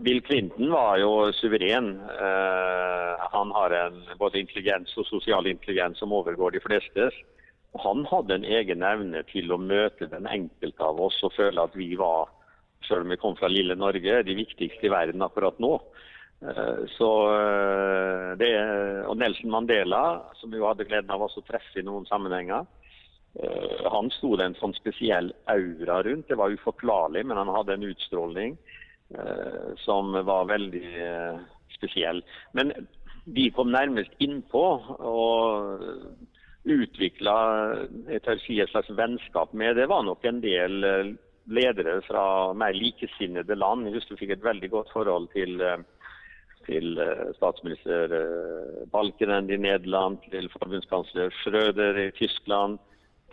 Bill 0.03 0.21
Clinton 0.25 0.71
var 0.73 0.97
jo 0.99 1.31
suveren. 1.37 1.93
Uh, 2.19 3.23
han 3.33 3.53
har 3.55 3.75
en 3.77 4.01
både 4.19 4.41
intelligens 4.43 4.93
og 4.99 5.07
sosial 5.09 5.47
intelligens 5.47 6.01
som 6.03 6.13
overgår 6.13 6.57
de 6.57 6.63
flestes. 6.65 7.15
Han 7.85 8.07
hadde 8.11 8.39
en 8.39 8.45
egen 8.45 8.83
evne 8.87 9.23
til 9.31 9.53
å 9.53 9.61
møte 9.61 10.09
den 10.11 10.29
enkelte 10.31 10.85
av 10.85 11.01
oss 11.09 11.19
og 11.27 11.35
føle 11.37 11.63
at 11.63 11.77
vi 11.77 11.95
var, 11.99 12.31
selv 12.87 13.07
om 13.07 13.15
vi 13.15 13.21
kom 13.21 13.37
fra 13.39 13.51
lille 13.51 13.77
Norge, 13.79 14.23
de 14.27 14.37
viktigste 14.39 14.89
i 14.89 14.93
verden 14.93 15.25
akkurat 15.27 15.59
nå. 15.63 15.77
Eh, 16.41 16.83
så 16.99 17.11
eh, 17.33 18.33
det, 18.41 18.51
og 19.09 19.17
Nelson 19.17 19.53
Mandela, 19.53 20.03
som 20.37 20.53
vi 20.53 20.61
hadde 20.61 20.87
gleden 20.89 21.13
av 21.15 21.25
å 21.25 21.31
treffe 21.39 21.81
i 21.81 21.87
noen 21.87 22.05
sammenhenger, 22.09 22.67
eh, 23.41 23.87
han 23.93 24.11
sto 24.15 24.35
det 24.37 24.51
en 24.51 24.59
sånn 24.61 24.77
spesiell 24.77 25.33
aura 25.53 26.03
rundt. 26.05 26.29
Det 26.29 26.39
var 26.39 26.53
uforklarlig, 26.53 27.25
men 27.25 27.41
han 27.41 27.55
hadde 27.57 27.79
en 27.79 27.89
utstråling. 27.93 28.59
som 29.79 30.09
var 30.27 30.49
veldig 30.51 30.89
spesiell. 31.71 32.25
Men 32.59 32.73
de 33.23 33.45
kom 33.55 33.69
nærmest 33.71 34.11
innpå 34.19 34.63
og 34.99 35.85
utvikla 36.67 37.37
et 38.11 38.27
slags 38.71 38.91
vennskap 38.91 39.53
med. 39.53 39.77
Det 39.77 39.87
var 39.87 40.03
nok 40.03 40.25
en 40.25 40.41
del 40.43 40.85
eh, 40.85 41.13
ledere 41.47 42.01
fra 42.07 42.53
mer 42.59 42.75
likesinnede 42.75 43.55
land. 43.55 43.87
Jeg 43.87 43.99
husker 43.99 44.17
vi 44.17 44.25
fikk 44.25 44.37
et 44.37 44.49
veldig 44.49 44.71
godt 44.73 44.91
forhold 44.95 45.29
til, 45.35 45.61
eh, 45.63 45.85
til 46.67 46.99
eh, 46.99 47.31
statsminister 47.39 48.17
Balkenende 48.93 49.55
i 49.55 49.63
Nederland, 49.63 50.19
til 50.31 50.51
forbundskansler 50.57 51.31
Schrøder 51.43 52.03
i 52.09 52.11
Tyskland, 52.19 52.79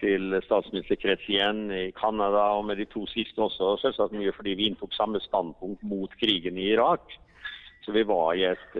til 0.03 0.37
statsminister 0.45 0.99
Kretien 0.99 1.65
i 1.71 1.91
Canada, 1.97 2.45
og 2.57 2.65
med 2.69 2.77
de 2.81 2.85
to 2.91 3.05
siste 3.07 3.39
også 3.39 3.77
selvsagt 3.81 4.13
mye 4.17 4.33
fordi 4.35 4.57
vi 4.59 4.69
inntok 4.69 4.93
samme 4.93 5.21
standpunkt 5.23 5.83
mot 5.83 6.11
krigen 6.21 6.57
i 6.57 6.73
Irak. 6.73 7.13
Så 7.83 7.91
vi 7.91 8.05
var 8.07 8.33
i 8.33 8.45
et 8.47 8.75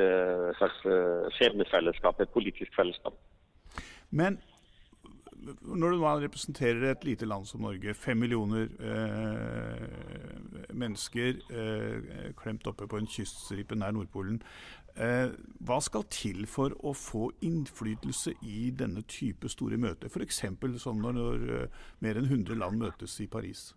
slags 0.56 0.78
skjebnefellesskap, 1.36 2.22
et 2.24 2.32
politisk 2.32 2.72
fellesskap. 2.76 3.18
Men 4.14 4.38
når 5.62 5.92
du 5.92 6.04
representerer 6.04 6.92
et 6.92 7.04
lite 7.04 7.26
land 7.26 7.46
som 7.46 7.62
Norge, 7.66 7.94
fem 7.94 8.18
millioner 8.18 8.70
eh, 8.80 9.88
mennesker 10.74 11.42
eh, 11.52 12.32
klemt 12.40 12.68
oppe 12.68 12.88
på 12.88 13.02
en 13.02 13.10
kyststripe 13.10 13.76
nær 13.76 13.92
Nordpolen, 13.92 14.40
eh, 14.96 15.34
hva 15.60 15.82
skal 15.84 16.08
til 16.14 16.46
for 16.48 16.78
å 16.80 16.94
få 16.96 17.32
innflytelse 17.44 18.38
i 18.42 18.70
denne 18.72 19.04
type 19.10 19.52
store 19.52 19.78
møter? 19.78 20.08
F.eks. 20.08 20.44
som 20.80 21.04
når, 21.04 21.20
når 21.20 21.48
eh, 21.60 21.80
mer 22.06 22.22
enn 22.22 22.30
100 22.32 22.60
land 22.64 22.80
møtes 22.80 23.20
i 23.20 23.28
Paris? 23.28 23.74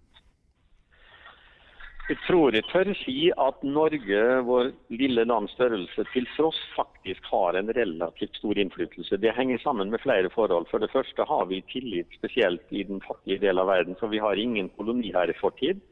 Jeg 2.06 2.18
tror 2.22 2.54
jeg 2.54 2.62
tør 2.70 2.92
si 3.00 3.32
at 3.34 3.64
Norge, 3.66 4.18
vår 4.46 4.68
lille 4.94 5.24
lands 5.26 5.50
størrelse, 5.56 6.04
til 6.12 6.28
tross 6.36 6.60
faktisk 6.76 7.24
har 7.32 7.58
en 7.58 7.72
relativt 7.78 8.36
stor 8.38 8.60
innflytelse. 8.62 9.16
Det 9.16 9.32
henger 9.34 9.58
sammen 9.58 9.90
med 9.90 9.98
flere 10.02 10.30
forhold. 10.34 10.66
For 10.70 10.78
det 10.78 10.90
første 10.92 11.26
har 11.30 11.44
vi 11.50 11.64
tillit 11.72 12.06
spesielt 12.18 12.62
i 12.70 12.82
den 12.82 13.02
fattige 13.08 13.40
delen 13.42 13.58
av 13.58 13.66
verden, 13.66 13.98
for 13.98 14.06
vi 14.06 14.22
har 14.22 14.38
ingen 14.38 14.68
koloni 14.76 15.10
her 15.18 15.34
i 15.34 15.40
fortid. 15.40 15.82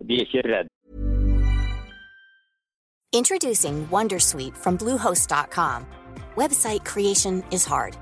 Vi 0.00 0.14
er 0.16 0.24
ikke 0.24 0.48
redd. 0.48 0.72
Introducing 3.12 3.76
Wondersuite 3.92 4.56
from 4.56 4.78
Bluehost.com. 4.78 5.80
Website 6.34 6.82
creation 6.92 7.44
is 7.52 7.66
hard. 7.66 8.01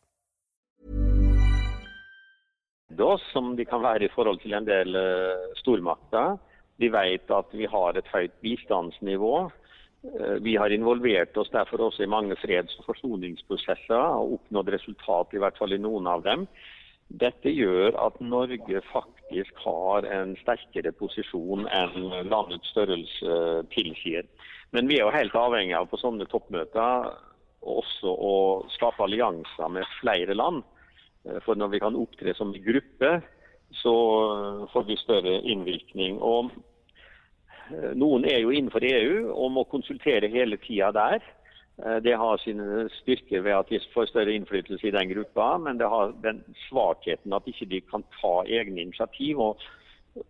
oss, 2.99 3.23
som 3.31 3.55
de 3.55 3.65
kan 3.65 3.83
være 3.83 4.07
i 4.07 4.13
forhold 4.13 4.41
til 4.41 4.53
en 4.57 4.67
del 4.67 4.95
uh, 4.97 5.51
stormakter. 5.61 6.35
De 6.81 6.89
vet 6.91 7.31
at 7.31 7.55
vi 7.55 7.69
har 7.69 7.97
et 7.97 8.11
høyt 8.11 8.35
bistandsnivå. 8.43 9.35
Uh, 10.03 10.35
vi 10.43 10.57
har 10.59 10.73
involvert 10.73 11.37
oss 11.37 11.53
derfor 11.53 11.87
også 11.87 12.03
i 12.03 12.11
mange 12.11 12.35
freds- 12.41 12.77
og 12.81 12.89
forsoningsprosesser 12.89 14.19
og 14.19 14.37
oppnådd 14.39 14.73
resultat, 14.75 15.33
i 15.33 15.43
hvert 15.43 15.57
fall 15.61 15.77
i 15.77 15.81
noen 15.81 16.09
av 16.11 16.25
dem. 16.27 16.47
Dette 17.11 17.51
gjør 17.51 17.97
at 17.99 18.19
Norge 18.23 18.81
faktisk 18.91 19.57
har 19.65 20.05
en 20.07 20.35
sterkere 20.39 20.93
posisjon 20.95 21.67
enn 21.67 22.11
landets 22.31 22.71
størrelse 22.71 23.65
tilsier. 23.73 24.27
Men 24.71 24.87
vi 24.87 24.99
er 24.99 25.07
jo 25.07 25.15
helt 25.15 25.35
avhengig 25.35 25.75
av 25.75 25.89
på 25.91 25.99
sånne 25.99 26.27
toppmøter 26.31 27.09
også 27.61 28.09
å 28.11 28.35
skape 28.73 29.03
allianser 29.05 29.73
med 29.75 29.89
flere 29.99 30.37
land. 30.37 30.63
Eh, 31.27 31.39
for 31.45 31.55
når 31.55 31.73
vi 31.75 31.81
kan 31.83 31.97
opptre 31.97 32.33
som 32.37 32.53
gruppe, 32.53 33.11
så 33.81 33.95
eh, 34.35 34.63
får 34.73 34.87
vi 34.87 34.99
større 35.01 35.37
innvirkning. 35.53 36.19
Og 36.21 36.51
eh, 37.71 37.91
noen 37.97 38.25
er 38.29 38.41
jo 38.41 38.53
innenfor 38.53 38.85
EU 38.87 39.29
og 39.35 39.53
må 39.57 39.67
konsultere 39.69 40.31
hele 40.33 40.59
tida 40.65 40.91
der. 40.95 41.29
Det 42.03 42.11
har 42.19 42.37
sine 42.37 42.83
styrker 42.99 43.41
ved 43.41 43.55
at 43.55 43.69
de 43.71 43.79
får 43.93 44.11
større 44.11 44.33
innflytelse 44.35 44.85
i 44.85 44.91
den 44.93 45.07
gruppa, 45.09 45.55
men 45.57 45.79
det 45.79 45.87
har 45.89 46.11
den 46.21 46.43
svakheten 46.67 47.33
at 47.33 47.47
ikke 47.49 47.65
de 47.71 47.79
kan 47.87 48.03
ta 48.19 48.33
egne 48.43 48.83
initiativ 48.83 49.39
og 49.41 49.63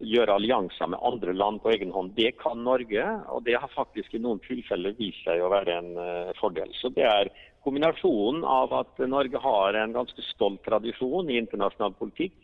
gjøre 0.05 0.37
allianser 0.37 0.93
med 0.93 1.01
andre 1.03 1.33
land 1.35 1.59
på 1.59 1.73
egen 1.73 1.91
hånd. 1.91 2.13
Det 2.15 2.37
kan 2.39 2.61
Norge, 2.63 3.03
og 3.33 3.43
det 3.49 3.57
har 3.59 3.73
faktisk 3.73 4.13
i 4.15 4.21
noen 4.21 4.39
tilfeller 4.45 4.95
vist 5.01 5.25
seg 5.25 5.41
å 5.43 5.51
være 5.51 5.75
en 5.81 5.91
fordel. 6.39 6.71
Så 6.77 6.93
det 6.95 7.09
er 7.09 7.33
kombinasjonen 7.63 8.43
av 8.47 8.73
at 8.73 8.99
Norge 9.09 9.41
har 9.41 9.77
en 9.77 9.93
ganske 9.93 10.25
stolt 10.31 10.63
tradisjon 10.65 11.29
i 11.29 11.37
internasjonal 11.41 11.93
politikk, 11.99 12.35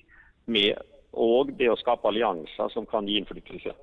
med, 0.47 0.79
og 1.11 1.51
det 1.59 1.67
å 1.71 1.79
skape 1.79 2.07
allianser 2.07 2.71
som 2.71 2.85
kan 2.87 3.07
gi 3.09 3.17
innflytelse. 3.19 3.73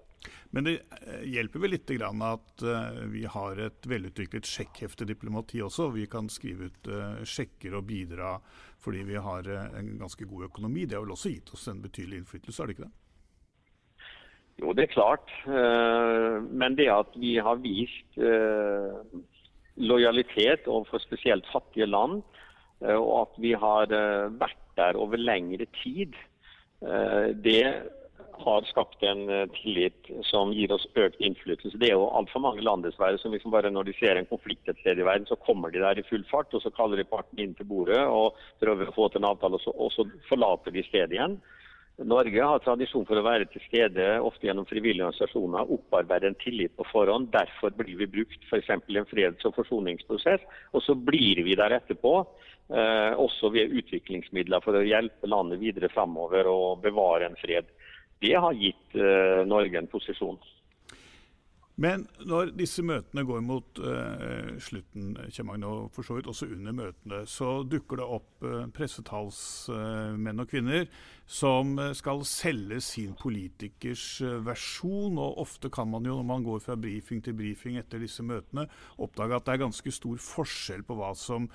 Men 0.55 0.65
det 0.69 0.75
eh, 1.03 1.25
hjelper 1.35 1.65
vel 1.65 1.75
litt 1.75 1.91
at 1.91 2.63
eh, 2.63 3.01
vi 3.11 3.25
har 3.27 3.59
et 3.61 3.87
velutviklet 3.91 4.47
sjekkheftediplomati 4.47 5.63
også. 5.67 5.91
Vi 5.97 6.07
kan 6.11 6.31
skrive 6.31 6.71
ut 6.71 6.89
eh, 6.89 7.25
sjekker 7.27 7.75
og 7.75 7.89
bidra 7.91 8.37
fordi 8.85 9.03
vi 9.09 9.17
har 9.17 9.49
en 9.49 9.95
ganske 9.99 10.27
god 10.29 10.51
økonomi. 10.51 10.85
Det 10.85 10.97
har 10.97 11.05
vel 11.07 11.15
også 11.17 11.33
gitt 11.33 11.51
oss 11.57 11.67
en 11.73 11.81
betydelig 11.81 12.19
innflytelse, 12.21 12.63
er 12.63 12.69
det 12.69 12.75
ikke 12.77 12.87
det? 12.87 12.95
Jo, 14.61 14.75
det 14.77 14.83
er 14.85 14.91
klart. 14.93 15.33
Men 15.49 16.77
det 16.77 16.91
at 16.93 17.17
vi 17.17 17.33
har 17.41 17.57
vist 17.65 18.19
lojalitet 19.77 20.69
overfor 20.71 21.03
spesielt 21.03 21.47
fattige 21.53 21.87
land, 21.87 22.23
eh, 22.85 22.95
og 22.95 23.25
at 23.25 23.43
vi 23.43 23.53
har 23.59 23.91
eh, 23.91 24.31
vært 24.39 24.63
der 24.79 24.99
over 24.99 25.21
lengre 25.21 25.67
tid, 25.83 26.15
eh, 26.83 27.35
det 27.35 27.67
har 28.35 28.65
skapt 28.67 29.03
en 29.07 29.29
tillit 29.55 30.09
som 30.27 30.51
gir 30.51 30.73
oss 30.75 30.89
økt 30.99 31.21
innflytelse. 31.23 31.79
Det 31.79 31.93
er 31.93 31.95
jo 31.95 32.09
altfor 32.19 32.43
mange 32.43 32.65
land 32.67 32.83
dessverre 32.83 33.21
som 33.23 33.31
liksom 33.31 33.53
bare 33.55 33.71
når 33.71 33.87
de 33.87 33.95
ser 33.95 34.19
en 34.19 34.27
konflikt 34.27 34.67
et 34.67 34.81
sted 34.83 34.99
i 34.99 35.07
verden, 35.07 35.29
så 35.31 35.39
kommer 35.39 35.71
de 35.71 35.79
der 35.79 36.01
i 36.01 36.07
full 36.09 36.25
fart, 36.27 36.51
og 36.51 36.65
så 36.65 36.73
kaller 36.75 36.99
de 36.99 37.07
parten 37.07 37.39
inn 37.39 37.55
til 37.55 37.69
bordet 37.71 38.01
og 38.03 38.35
prøver 38.59 38.91
å 38.91 38.97
få 38.97 39.07
til 39.13 39.23
en 39.23 39.29
avtale, 39.31 39.61
og 39.61 39.63
så, 39.63 39.75
og 39.79 39.95
så 39.95 40.09
forlater 40.27 40.75
de 40.75 40.83
stedet 40.89 41.15
igjen. 41.15 41.39
Norge 42.03 42.43
har 42.43 42.59
tradisjon 42.59 43.05
for 43.07 43.21
å 43.21 43.23
være 43.23 43.47
til 43.53 43.63
stede, 43.69 44.07
ofte 44.27 44.49
gjennom 44.49 44.67
frivillige 44.67 45.05
organisasjoner, 45.07 45.69
opparbeide 45.77 46.33
en 46.33 46.39
tillit 46.41 46.75
på 46.75 46.87
forhånd. 46.91 47.29
Derfor 47.31 47.71
blir 47.79 47.95
vi 48.01 48.09
brukt 48.11 48.49
f.eks. 48.49 48.73
i 48.91 48.99
en 48.99 49.07
freds- 49.07 49.47
og 49.47 49.55
forsoningsprosess. 49.61 50.43
Og 50.75 50.83
så 50.83 50.97
blir 50.99 51.45
vi 51.47 51.55
der 51.55 51.77
etterpå, 51.79 52.17
eh, 52.75 53.15
også 53.15 53.53
ved 53.55 53.77
utviklingsmidler 53.79 54.65
for 54.65 54.75
å 54.75 54.83
hjelpe 54.83 55.31
landet 55.31 55.63
videre 55.63 55.93
framover 55.95 56.51
og 56.51 56.83
bevare 56.83 57.31
en 57.31 57.39
fred. 57.39 57.71
Det 58.19 58.35
har 58.35 58.59
gitt 58.59 58.99
eh, 58.99 59.47
Norge 59.47 59.79
en 59.79 59.91
posisjon. 59.91 60.41
Men 61.83 62.05
når 62.23 62.53
disse 62.55 62.85
møtene 62.87 63.25
går 63.27 63.41
mot 63.43 63.81
uh, 63.83 64.53
slutten, 64.63 65.17
Kjemagn, 65.27 65.65
og 65.67 65.89
for 65.95 66.07
så 66.07 66.15
vidt 66.15 66.29
også 66.31 66.47
under 66.55 66.77
møtene, 66.77 67.25
så 67.27 67.65
dukker 67.67 67.99
det 67.99 68.07
opp 68.17 68.47
uh, 68.47 68.61
pressetalsmenn 68.77 70.39
uh, 70.39 70.45
og 70.45 70.53
-kvinner 70.53 70.87
som 71.27 71.75
skal 71.97 72.23
selge 72.29 72.81
sin 72.81 73.15
politikers 73.19 74.23
versjon. 74.47 75.19
Og 75.19 75.39
ofte 75.43 75.71
kan 75.71 75.91
man 75.91 76.07
jo, 76.07 76.15
når 76.21 76.29
man 76.31 76.45
går 76.45 76.59
fra 76.61 76.77
brifing 76.77 77.25
til 77.25 77.35
brifing 77.35 77.79
etter 77.81 77.99
disse 77.99 78.23
møtene, 78.23 78.69
oppdage 78.99 79.35
at 79.35 79.47
det 79.47 79.55
er 79.55 79.65
ganske 79.67 79.91
stor 79.91 80.17
forskjell 80.21 80.85
på 80.85 80.95
hva 80.95 81.15
som 81.17 81.49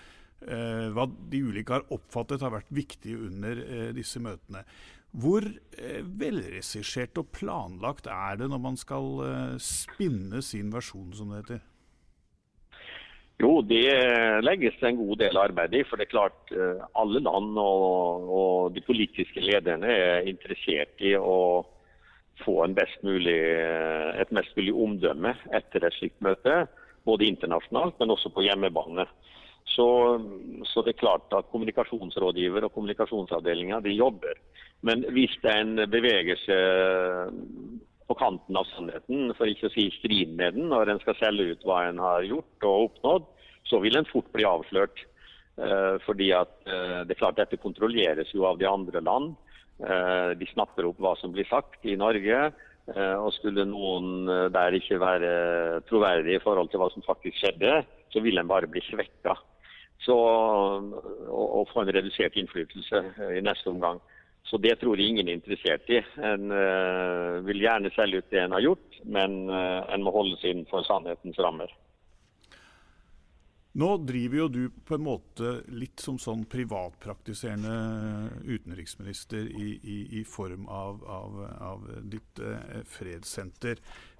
eh, 0.47 0.87
hva 0.93 1.07
de 1.07 1.41
ulike 1.43 1.75
har 1.75 1.87
oppfattet 1.93 2.43
har 2.45 2.53
vært 2.53 2.71
viktig 2.73 3.15
under 3.17 3.63
eh, 3.65 3.91
disse 3.95 4.21
møtene. 4.23 4.63
Hvor 5.09 5.41
eh, 5.45 6.03
velregissert 6.21 7.17
og 7.17 7.31
planlagt 7.33 8.07
er 8.11 8.37
det 8.37 8.49
når 8.51 8.61
man 8.61 8.77
skal 8.77 9.07
eh, 9.25 9.57
spinne 9.63 10.43
sin 10.45 10.69
versjon, 10.73 11.09
som 11.17 11.33
det 11.33 11.41
heter? 11.41 11.65
Jo, 13.39 13.61
det 13.63 13.87
legges 14.43 14.81
en 14.83 14.97
god 14.99 15.21
del 15.21 15.37
arbeid 15.39 15.73
i. 15.79 15.83
For 15.87 15.97
det 15.97 16.09
er 16.09 16.13
klart 16.13 16.53
eh, 16.53 16.85
alle 16.99 17.23
land 17.23 17.57
og, 17.57 18.29
og 18.39 18.75
de 18.75 18.83
politiske 18.85 19.41
lederne 19.41 19.89
er 19.89 20.29
interessert 20.29 20.99
i 21.01 21.15
å 21.17 21.63
få 22.43 22.67
best 22.75 23.01
mulig, 23.03 23.39
eh, 23.39 24.21
et 24.21 24.31
mest 24.35 24.55
mulig 24.57 24.75
omdømme 24.75 25.33
etter 25.55 25.87
et 25.87 25.97
slikt 25.97 26.19
møte. 26.21 26.65
Både 27.07 27.25
internasjonalt, 27.25 27.95
men 27.99 28.11
også 28.13 28.31
på 28.35 28.43
hjemmebane. 28.45 29.07
Så, 29.69 29.87
så, 30.65 30.81
det 30.83 30.95
er 30.95 31.01
klart 31.01 31.33
at 31.37 31.49
kommunikasjonsrådgiver 31.53 32.65
og 32.65 32.73
kommunikasjonsavdelinga 32.73 33.79
jobber. 33.93 34.39
Men 34.81 35.03
hvis 35.13 35.35
en 35.47 35.77
beveger 35.91 36.39
seg 36.41 37.35
på 38.09 38.17
kanten 38.17 38.57
av 38.57 38.65
sannheten, 38.71 39.29
for 39.37 39.49
ikke 39.49 39.69
å 39.69 39.73
si 39.75 39.85
strid 39.99 40.33
med 40.37 40.57
den, 40.57 40.71
når 40.71 40.95
en 40.95 41.01
skal 41.03 41.17
selge 41.19 41.53
ut 41.53 41.67
hva 41.67 41.83
en 41.87 42.01
har 42.01 42.25
gjort 42.25 42.65
og 42.65 42.87
oppnådd, 42.87 43.27
så 43.69 43.79
vil 43.83 43.99
en 43.99 44.09
fort 44.09 44.31
bli 44.33 44.47
avslørt. 44.49 45.05
Eh, 45.59 45.95
fordi 46.05 46.31
at 46.31 46.53
eh, 46.71 47.01
det 47.03 47.15
er 47.15 47.19
klart 47.19 47.39
Dette 47.39 47.59
kontrolleres 47.59 48.31
jo 48.31 48.45
av 48.47 48.59
de 48.61 48.67
andre 48.69 49.01
land. 49.03 49.33
Eh, 49.83 50.31
de 50.39 50.47
snapper 50.53 50.87
opp 50.87 51.01
hva 51.03 51.13
som 51.19 51.33
blir 51.35 51.47
sagt 51.51 51.85
i 51.85 51.99
Norge. 51.99 52.49
Og 52.89 53.27
skulle 53.35 53.67
noen 53.69 54.25
der 54.49 54.73
ikke 54.73 54.97
være 54.97 55.27
troverdig 55.85 56.39
i 56.39 56.41
forhold 56.41 56.71
til 56.71 56.81
hva 56.81 56.87
som 56.89 57.03
faktisk 57.05 57.35
skjedde, 57.37 57.83
så 58.09 58.23
vil 58.25 58.41
en 58.41 58.49
bare 58.49 58.65
bli 58.65 58.81
svekka. 58.87 59.35
Så, 59.99 60.15
og, 60.15 61.47
og 61.59 61.67
få 61.73 61.83
en 61.83 61.91
redusert 61.91 62.37
innflytelse 62.39 63.03
i 63.35 63.41
neste 63.43 63.67
omgang. 63.67 63.99
Så 64.47 64.57
det 64.57 64.79
tror 64.79 64.97
jeg 64.97 65.11
ingen 65.11 65.27
er 65.27 65.37
interessert 65.37 65.89
i. 65.91 65.99
En 66.25 66.49
uh, 66.53 67.43
vil 67.45 67.61
gjerne 67.65 67.91
selge 67.93 68.23
ut 68.23 68.31
det 68.31 68.41
en 68.41 68.55
har 68.55 68.63
gjort, 68.63 69.01
men 69.05 69.43
uh, 69.51 69.83
en 69.91 70.05
må 70.05 70.13
holde 70.15 70.39
seg 70.39 70.55
innenfor 70.55 70.87
sannhetens 70.87 71.37
rammer. 71.43 71.73
Nå 73.79 73.89
driver 74.01 74.39
jo 74.41 74.47
du 74.49 74.63
på 74.85 74.97
en 74.97 75.05
måte 75.05 75.51
litt 75.69 76.01
som 76.01 76.17
sånn 76.19 76.41
privatpraktiserende 76.49 77.75
utenriksminister 78.49 79.45
i, 79.45 79.67
i, 79.77 79.97
i 80.19 80.23
form 80.25 80.65
av, 80.73 81.03
av, 81.05 81.37
av 81.61 81.85
ditt 82.09 82.41
eh, 82.41 82.81
fredssenter. 82.89 83.77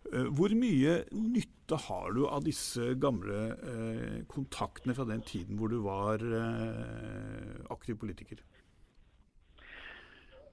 Eh, 0.09 0.29
hvor 0.37 0.53
mye 0.57 0.99
nytte 1.13 1.79
har 1.87 2.13
du 2.15 2.23
av 2.27 2.45
disse 2.45 2.93
gamle 3.01 3.41
eh, 3.73 4.15
kontaktene 4.31 4.95
fra 4.97 5.05
den 5.09 5.21
tiden 5.27 5.59
hvor 5.59 5.69
du 5.69 5.81
var 5.85 6.23
eh, 6.23 7.59
aktiv 7.69 7.99
politiker? 8.01 8.41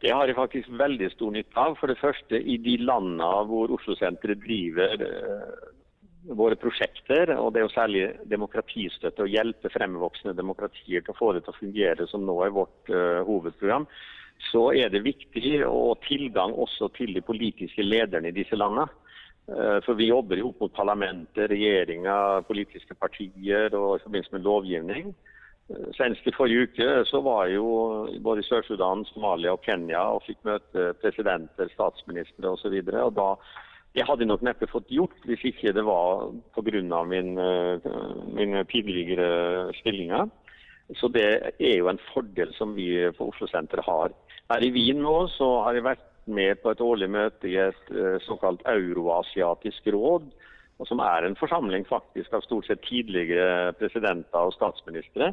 Det 0.03 0.13
har 0.13 0.29
jeg 0.29 0.37
faktisk 0.37 0.69
veldig 0.77 1.09
stor 1.15 1.33
nytte 1.33 1.57
av. 1.57 1.79
For 1.81 1.89
det 1.91 2.01
første 2.03 2.39
i 2.39 2.59
de 2.61 2.77
landene 2.83 3.31
hvor 3.49 3.73
Oslo-senteret 3.79 4.43
driver 4.45 5.07
eh, 5.07 5.73
våre 6.37 6.59
prosjekter. 6.61 7.33
og 7.39 7.53
Det 7.53 7.61
er 7.61 7.67
jo 7.67 7.75
særlig 7.75 8.05
demokratistøtte 8.29 9.25
og 9.25 9.33
hjelpe 9.33 9.71
fremvoksende 9.73 10.37
demokratier 10.37 11.05
til 11.05 11.15
å 11.15 11.19
få 11.19 11.33
det 11.33 11.45
til 11.47 11.55
å 11.55 11.61
fungere, 11.61 12.07
som 12.11 12.27
nå 12.27 12.37
er 12.45 12.55
vårt 12.55 12.91
uh, 12.91 13.23
hovedprogram. 13.29 13.87
Så 14.51 14.69
er 14.77 14.91
det 14.93 15.05
viktig 15.07 15.63
å 15.65 15.95
tilgang 16.05 16.53
også 16.53 16.91
til 16.97 17.15
de 17.17 17.23
politiske 17.25 17.85
lederne 17.87 18.33
i 18.33 18.37
disse 18.37 18.59
landene. 18.59 18.89
Uh, 19.47 19.79
for 19.87 19.95
vi 19.95 20.09
jobber 20.11 20.41
jo 20.41 20.51
opp 20.51 20.65
mot 20.65 20.75
parlamentet, 20.75 21.51
regjeringa, 21.53 22.43
politiske 22.49 22.97
partier 22.99 23.75
og 23.79 23.97
i 23.97 24.03
forbindelse 24.03 24.35
med 24.35 24.47
lovgivning. 24.47 25.15
Senest 25.97 26.27
i 26.31 26.35
forrige 26.35 26.69
uke 26.69 26.87
så 27.09 27.19
var 27.27 27.49
jeg 27.49 27.57
jo 27.59 27.71
både 28.23 28.43
i 28.43 28.47
Sør-Sudan, 28.47 29.03
Somalia 29.11 29.57
og 29.57 29.65
Kenya 29.67 30.05
og 30.15 30.23
fikk 30.23 30.45
møte 30.47 30.93
presidenter, 31.03 31.73
statsministre 31.73 32.53
osv. 32.53 32.77
Det 32.87 34.05
hadde 34.07 34.23
jeg 34.23 34.31
nok 34.31 34.45
neppe 34.47 34.69
fått 34.71 34.93
gjort 34.95 35.27
hvis 35.27 35.43
ikke 35.51 35.73
det 35.75 35.83
var 35.87 36.29
pga. 36.55 37.03
Min, 37.11 37.39
eh, 37.39 37.89
mine 38.37 38.65
tidligere 38.71 39.73
stillinger. 39.81 40.31
Så 40.95 41.09
det 41.11 41.27
er 41.59 41.77
jo 41.79 41.89
en 41.89 42.03
fordel 42.13 42.53
som 42.55 42.77
vi 42.77 43.11
på 43.19 43.33
Oslo-senteret 43.33 43.85
har. 43.85 44.15
Her 44.51 44.63
i 44.63 44.71
Wien 44.71 45.03
nå 45.03 45.27
så 45.35 45.65
har 45.65 45.75
jeg 45.75 45.89
vært 45.89 46.05
med 46.27 46.61
på 46.63 46.73
et 46.73 46.83
årlig 46.83 47.09
møte 47.11 47.49
i 47.51 47.57
et 47.61 47.93
eh, 47.95 48.19
såkalt 48.27 48.65
euroasiatisk 48.69 49.93
råd. 49.95 50.31
Som 50.85 51.01
er 51.01 51.25
en 51.25 51.39
forsamling 51.41 51.87
faktisk 51.89 52.35
av 52.37 52.43
stort 52.45 52.67
sett 52.69 52.83
tidligere 52.85 53.73
presidenter 53.79 54.45
og 54.45 54.53
statsministre 54.59 55.33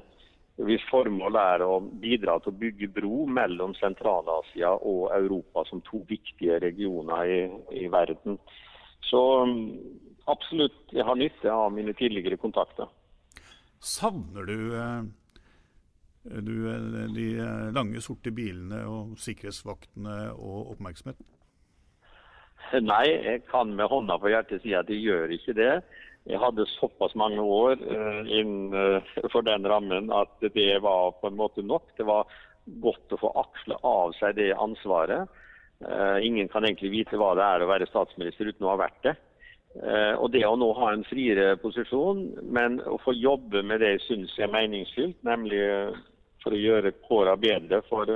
hvis 0.62 0.84
formålet 0.86 1.40
er 1.42 1.64
å 1.66 1.80
bidra 1.82 2.36
til 2.42 2.52
å 2.52 2.60
bygge 2.62 2.92
bro 2.94 3.24
mellom 3.26 3.74
Sentral-Asia 3.80 4.70
og 4.86 5.08
Europa 5.16 5.64
som 5.66 5.82
to 5.88 6.04
viktige 6.10 6.60
regioner 6.62 7.26
i, 7.26 7.40
i 7.74 7.88
verden. 7.90 8.38
Så 9.10 9.22
absolutt, 10.30 10.78
jeg 10.94 11.06
har 11.08 11.18
nytte 11.18 11.50
av 11.52 11.74
mine 11.74 11.96
tidligere 11.98 12.38
kontakter. 12.38 12.92
Savner 13.84 14.46
du, 14.48 14.60
eh, 14.78 15.02
du 16.24 16.70
eh, 16.72 17.10
de 17.14 17.28
lange, 17.76 18.02
sorte 18.02 18.32
bilene 18.36 18.84
og 18.88 19.18
sikkerhetsvaktene 19.20 20.32
og 20.34 20.74
oppmerksomheten? 20.76 21.28
Nei, 22.80 23.06
jeg 23.12 23.44
kan 23.50 23.74
med 23.76 23.92
hånda 23.92 24.18
på 24.18 24.32
hjertet 24.32 24.64
si 24.64 24.72
at 24.74 24.88
de 24.88 24.98
gjør 24.98 25.34
ikke 25.36 25.54
det. 25.58 25.74
Jeg 26.26 26.40
hadde 26.40 26.66
såpass 26.72 27.12
mange 27.20 27.44
år 27.44 27.76
innenfor 28.32 29.44
den 29.44 29.68
rammen 29.68 30.08
at 30.16 30.32
det 30.56 30.80
var 30.82 31.12
på 31.20 31.28
en 31.28 31.36
måte 31.38 31.62
nok. 31.62 31.92
Det 32.00 32.08
var 32.08 32.32
godt 32.82 33.14
å 33.14 33.20
få 33.20 33.34
aksle 33.44 33.78
av 33.84 34.16
seg 34.16 34.40
det 34.40 34.54
ansvaret. 34.56 35.28
Ingen 36.24 36.48
kan 36.48 36.64
egentlig 36.64 36.94
vite 36.94 37.20
hva 37.20 37.34
det 37.36 37.44
er 37.44 37.66
å 37.66 37.70
være 37.70 37.90
statsminister 37.92 38.48
uten 38.48 38.66
å 38.66 38.72
ha 38.72 38.80
vært 38.86 39.04
det. 39.04 39.14
Og 40.24 40.32
det 40.32 40.46
å 40.48 40.56
nå 40.56 40.72
ha 40.80 40.94
en 40.94 41.04
friere 41.12 41.58
posisjon, 41.60 42.24
men 42.56 42.80
å 42.88 42.96
få 43.04 43.14
jobbe 43.20 43.62
med 43.68 43.84
det 43.84 43.98
jeg 43.98 44.06
syns 44.08 44.40
er 44.40 44.56
meningsfylt, 44.56 45.20
nemlig 45.28 45.60
for 46.44 46.54
å 46.54 46.60
gjøre 46.60 46.92
kåra 47.08 47.38
bedre 47.40 47.82
for 47.88 48.10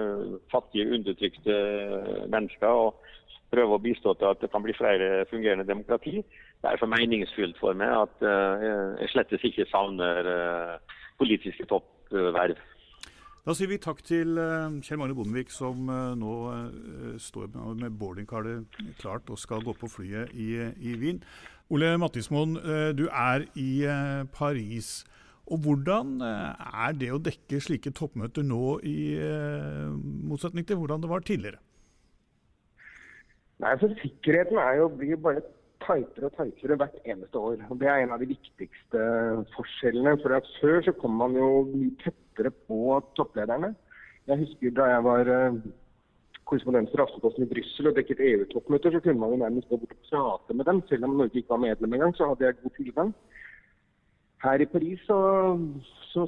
fattige, 0.52 0.92
undertrykte 0.98 1.58
mennesker. 2.28 2.68
og 2.68 3.08
prøve 3.52 3.78
å 3.78 3.82
bistå 3.82 4.14
til 4.20 4.32
at 4.32 4.42
det 4.44 4.52
kan 4.52 4.64
bli 4.64 4.76
flere 4.76 5.26
fungerende 5.32 5.68
demokrati. 5.68 6.20
Det 6.62 6.72
er 6.72 6.80
så 6.80 6.90
meningsfylt 6.90 7.60
for 7.62 7.78
meg 7.78 7.94
at 7.96 8.26
uh, 8.26 8.66
jeg 9.02 9.14
slettes 9.14 9.46
ikke 9.48 9.68
savner 9.72 10.28
uh, 10.28 10.98
politiske 11.22 11.68
toppverv. 11.70 12.58
Da 13.48 13.56
sier 13.56 13.70
vi 13.72 13.78
takk 13.80 14.02
til 14.04 14.36
Kjell 14.84 15.00
Magne 15.00 15.16
Bondevik, 15.16 15.54
som 15.56 15.88
nå 16.20 16.32
står 17.24 17.54
med 17.80 17.94
boardingkartet 17.96 18.76
klart 19.00 19.30
og 19.32 19.40
skal 19.40 19.64
gå 19.64 19.72
på 19.72 19.88
flyet 19.88 20.34
i, 20.36 20.50
i 20.84 20.96
Wien. 21.00 21.22
Ole 21.72 21.94
Mattismoen, 21.96 22.58
du 23.00 23.06
er 23.08 23.46
i 23.56 23.72
Paris. 24.36 25.06
Og 25.48 25.62
Hvordan 25.64 26.18
er 26.22 26.96
det 27.00 27.14
å 27.16 27.22
dekke 27.24 27.62
slike 27.64 27.94
toppmøter 27.96 28.44
nå, 28.44 28.80
i 28.84 29.16
motsetning 30.28 30.68
til 30.68 30.76
hvordan 30.82 31.04
det 31.04 31.12
var 31.12 31.24
tidligere? 31.24 31.62
Nei, 33.64 33.72
for 33.82 33.94
Sikkerheten 34.02 34.60
er 34.62 34.76
jo, 34.82 34.90
blir 35.00 35.18
bare 35.24 35.42
tightere 35.86 36.30
og 36.30 36.36
tightere 36.38 36.78
hvert 36.82 37.00
eneste 37.06 37.40
år. 37.40 37.58
og 37.70 37.80
Det 37.80 37.90
er 37.90 38.04
en 38.04 38.14
av 38.14 38.22
de 38.22 38.30
viktigste 38.30 39.02
forskjellene. 39.56 40.18
For 40.22 40.40
Før 40.62 40.82
så 40.86 40.94
kom 41.02 41.18
man 41.22 41.36
jo 41.38 41.50
mye 41.72 41.96
tettere 42.04 42.52
på 42.70 43.02
topplederne. 43.18 43.74
Jeg 44.28 44.44
husker 44.44 44.74
da 44.76 44.90
jeg 44.92 45.04
var 45.04 45.30
uh, 45.32 45.60
korrespondent 46.46 46.92
for 46.92 47.06
Aftenposten 47.06 47.46
i 47.46 47.50
Brussel 47.52 47.90
og 47.90 47.96
dekket 47.96 48.24
EU-toppmøter, 48.30 48.92
så 48.92 49.00
kunne 49.04 49.22
man 49.22 49.34
jo 49.34 49.42
nærmest 49.44 49.70
gå 49.70 49.80
bort 49.80 49.96
og 49.96 50.10
prate 50.12 50.58
med 50.58 50.66
dem. 50.70 50.82
Selv 50.90 51.08
om 51.08 51.18
Norge 51.18 51.40
ikke 51.40 51.56
var 51.56 51.64
medlem 51.64 51.94
engang, 51.94 52.16
så 52.16 52.30
hadde 52.30 52.46
jeg 52.46 52.60
god 52.64 52.76
tilgang. 52.78 53.14
Her 54.44 54.62
i 54.62 54.70
Paris 54.70 55.00
så, 55.08 55.18
så 56.12 56.28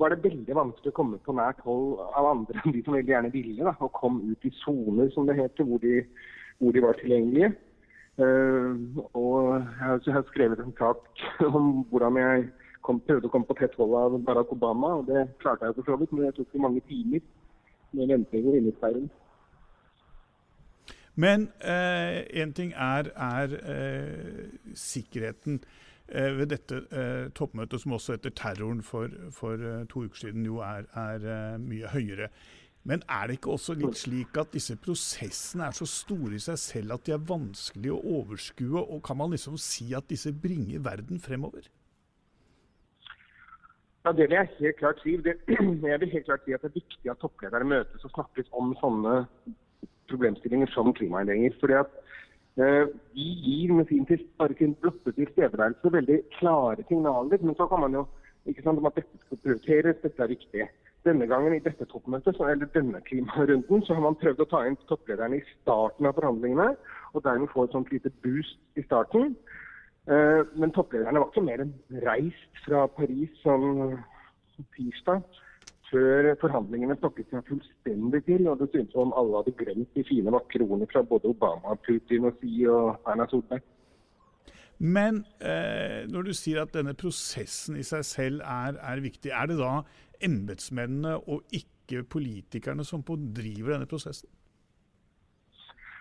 var 0.00 0.10
det 0.10 0.24
veldig 0.24 0.54
vanskelig 0.56 0.90
å 0.92 0.96
komme 0.96 1.18
på 1.22 1.34
nært 1.36 1.60
hold 1.66 2.00
av 2.18 2.30
andre 2.32 2.62
enn 2.62 2.74
de 2.74 2.82
som 2.82 2.96
veldig 2.96 3.14
gjerne 3.14 3.32
ville. 3.34 3.58
Da, 3.62 3.74
og 3.78 3.92
kom 3.98 4.18
ut 4.24 4.48
i 4.48 4.54
soner, 4.62 5.10
som 5.14 5.28
det 5.28 5.38
heter, 5.38 5.68
hvor 5.68 5.82
de, 5.82 6.00
hvor 6.58 6.74
de 6.74 6.82
var 6.84 6.98
tilgjengelige. 6.98 7.52
Uh, 8.20 8.76
og 9.16 9.54
jeg 10.04 10.12
har 10.12 10.26
skrevet 10.28 10.60
en 10.60 10.74
sak 10.76 11.06
om 11.48 11.86
hvordan 11.92 12.18
jeg 12.20 12.50
kom, 12.84 13.00
prøvde 13.06 13.30
å 13.30 13.32
komme 13.32 13.48
på 13.48 13.56
tett 13.60 13.76
hold 13.78 13.96
av 13.96 14.18
Barack 14.26 14.52
Obama. 14.52 14.96
og 15.00 15.08
Det 15.08 15.28
klarte 15.42 15.68
jeg 15.68 15.78
for 15.78 15.88
så 15.88 15.98
vidt, 16.00 16.12
men 16.12 16.26
det 16.26 16.34
tok 16.36 16.60
mange 16.60 16.82
timer 16.90 17.22
med 17.92 18.12
venting 18.12 18.48
og 18.48 18.58
innesperring. 18.58 19.10
Men 21.14 21.50
én 21.60 22.48
eh, 22.48 22.54
ting 22.56 22.72
er, 22.72 23.10
er 23.12 23.56
eh, 23.68 24.46
sikkerheten. 24.74 25.60
Eh, 26.14 26.38
ved 26.38 26.50
dette 26.52 26.76
eh, 26.92 27.30
toppmøtet, 27.32 27.80
som 27.80 27.94
også 27.96 28.18
etter 28.18 28.34
terroren 28.36 28.82
for, 28.84 29.08
for 29.32 29.56
eh, 29.56 29.84
to 29.88 30.02
uker 30.04 30.26
siden 30.26 30.44
jo 30.44 30.58
er, 30.60 30.84
er 30.92 31.56
mye 31.62 31.88
høyere. 31.88 32.28
Men 32.84 33.00
er 33.08 33.30
det 33.30 33.38
ikke 33.38 33.54
også 33.54 33.76
litt 33.78 33.96
slik 33.96 34.36
at 34.36 34.50
disse 34.52 34.76
prosessene 34.76 35.70
er 35.70 35.76
så 35.78 35.86
store 35.88 36.34
i 36.36 36.42
seg 36.42 36.58
selv 36.60 36.96
at 36.98 37.06
de 37.06 37.14
er 37.14 37.22
vanskelig 37.30 37.94
å 37.94 38.02
overskue, 38.18 38.82
og 38.82 39.00
kan 39.06 39.16
man 39.22 39.32
liksom 39.32 39.56
si 39.56 39.94
at 39.96 40.10
disse 40.10 40.34
bringer 40.34 40.82
verden 40.84 41.22
fremover? 41.22 41.70
Ja, 44.04 44.12
Det 44.12 44.28
vil 44.28 44.36
jeg 44.36 44.52
helt 44.58 44.76
klart 44.82 45.00
si. 45.00 45.16
Det, 45.16 45.38
jeg 45.92 46.00
vil 46.02 46.12
helt 46.12 46.28
klart 46.28 46.44
si 46.44 46.52
at 46.52 46.60
det 46.66 46.74
er 46.74 46.80
viktig 46.82 47.10
at 47.14 47.22
toppledere 47.24 47.64
møtes 47.72 48.04
og 48.04 48.12
snakkes 48.18 48.52
om 48.52 48.76
sånne 48.82 49.20
problemstillinger 50.12 50.68
som 50.74 50.92
klimaendringer. 50.92 51.56
Fordi 51.60 51.80
at 51.80 52.01
De 52.56 52.90
gir 53.16 53.72
med 53.72 53.86
sin, 53.88 54.04
sin 54.06 54.74
blotte 54.80 55.12
tilstedeværelse 55.16 55.92
veldig 55.92 56.18
klare 56.38 56.84
signaler. 56.88 57.38
Men 57.40 57.56
så 57.56 57.66
kan 57.66 57.80
man 57.80 57.94
jo 57.96 58.06
ikke 58.46 58.62
sant, 58.62 58.78
om 58.78 58.86
at 58.86 58.98
dette 58.98 59.20
skal 59.24 59.40
prioriteres, 59.44 60.00
dette 60.02 60.22
er 60.22 60.32
viktig. 60.34 60.68
Denne 61.06 61.26
gangen 61.26 61.54
i 61.56 61.62
dette 61.62 61.86
toppmøtet, 61.90 62.38
eller 62.38 62.68
denne 62.74 63.00
klimarunden, 63.08 63.82
så 63.82 63.94
har 63.94 64.04
man 64.04 64.18
prøvd 64.20 64.44
å 64.44 64.50
ta 64.52 64.60
inn 64.68 64.78
topplederne 64.90 65.40
i 65.40 65.46
starten 65.56 66.06
av 66.06 66.14
forhandlingene, 66.18 66.76
og 67.12 67.24
dermed 67.24 67.50
få 67.50 67.64
et 67.66 67.74
sånt 67.74 67.90
lite 67.90 68.12
boost 68.22 68.78
i 68.78 68.84
starten. 68.86 69.34
Eh, 70.06 70.42
men 70.54 70.74
topplederne 70.74 71.18
var 71.18 71.32
ikke 71.32 71.46
mer 71.46 71.64
enn 71.64 71.74
reist 72.04 72.62
fra 72.66 72.84
Paris 72.90 73.34
som 73.42 73.96
tirsdag 74.76 75.24
før 75.92 76.32
forhandlingene 76.40 76.96
stokket 76.98 77.30
seg 77.30 77.46
fullstendig 77.50 78.22
til. 78.26 78.48
Og 78.50 78.58
det 78.60 78.70
syntes 78.72 78.96
som 78.96 79.10
om 79.10 79.14
alle 79.20 79.42
hadde 79.42 79.54
glemt 79.60 79.94
de 79.96 80.04
fine, 80.08 80.32
vakre 80.34 80.64
ordene 80.64 80.88
fra 80.92 81.04
både 81.06 81.30
Obama, 81.32 81.76
Putin 81.86 82.28
og 82.30 82.40
Xi 82.40 82.66
og 82.72 82.96
Erna 83.12 83.28
Solberg. 83.30 83.64
Men 84.82 85.22
eh, 85.38 86.02
når 86.10 86.26
du 86.26 86.32
sier 86.34 86.64
at 86.64 86.72
denne 86.74 86.96
prosessen 86.98 87.76
i 87.78 87.84
seg 87.86 88.02
selv 88.06 88.42
er, 88.42 88.80
er 88.82 89.02
viktig, 89.04 89.30
er 89.30 89.46
det 89.50 89.60
da 89.60 89.82
embetsmennene 90.26 91.20
og 91.20 91.44
ikke 91.54 92.02
politikerne 92.10 92.86
som 92.86 93.04
driver 93.06 93.76
denne 93.76 93.90
prosessen? 93.90 94.30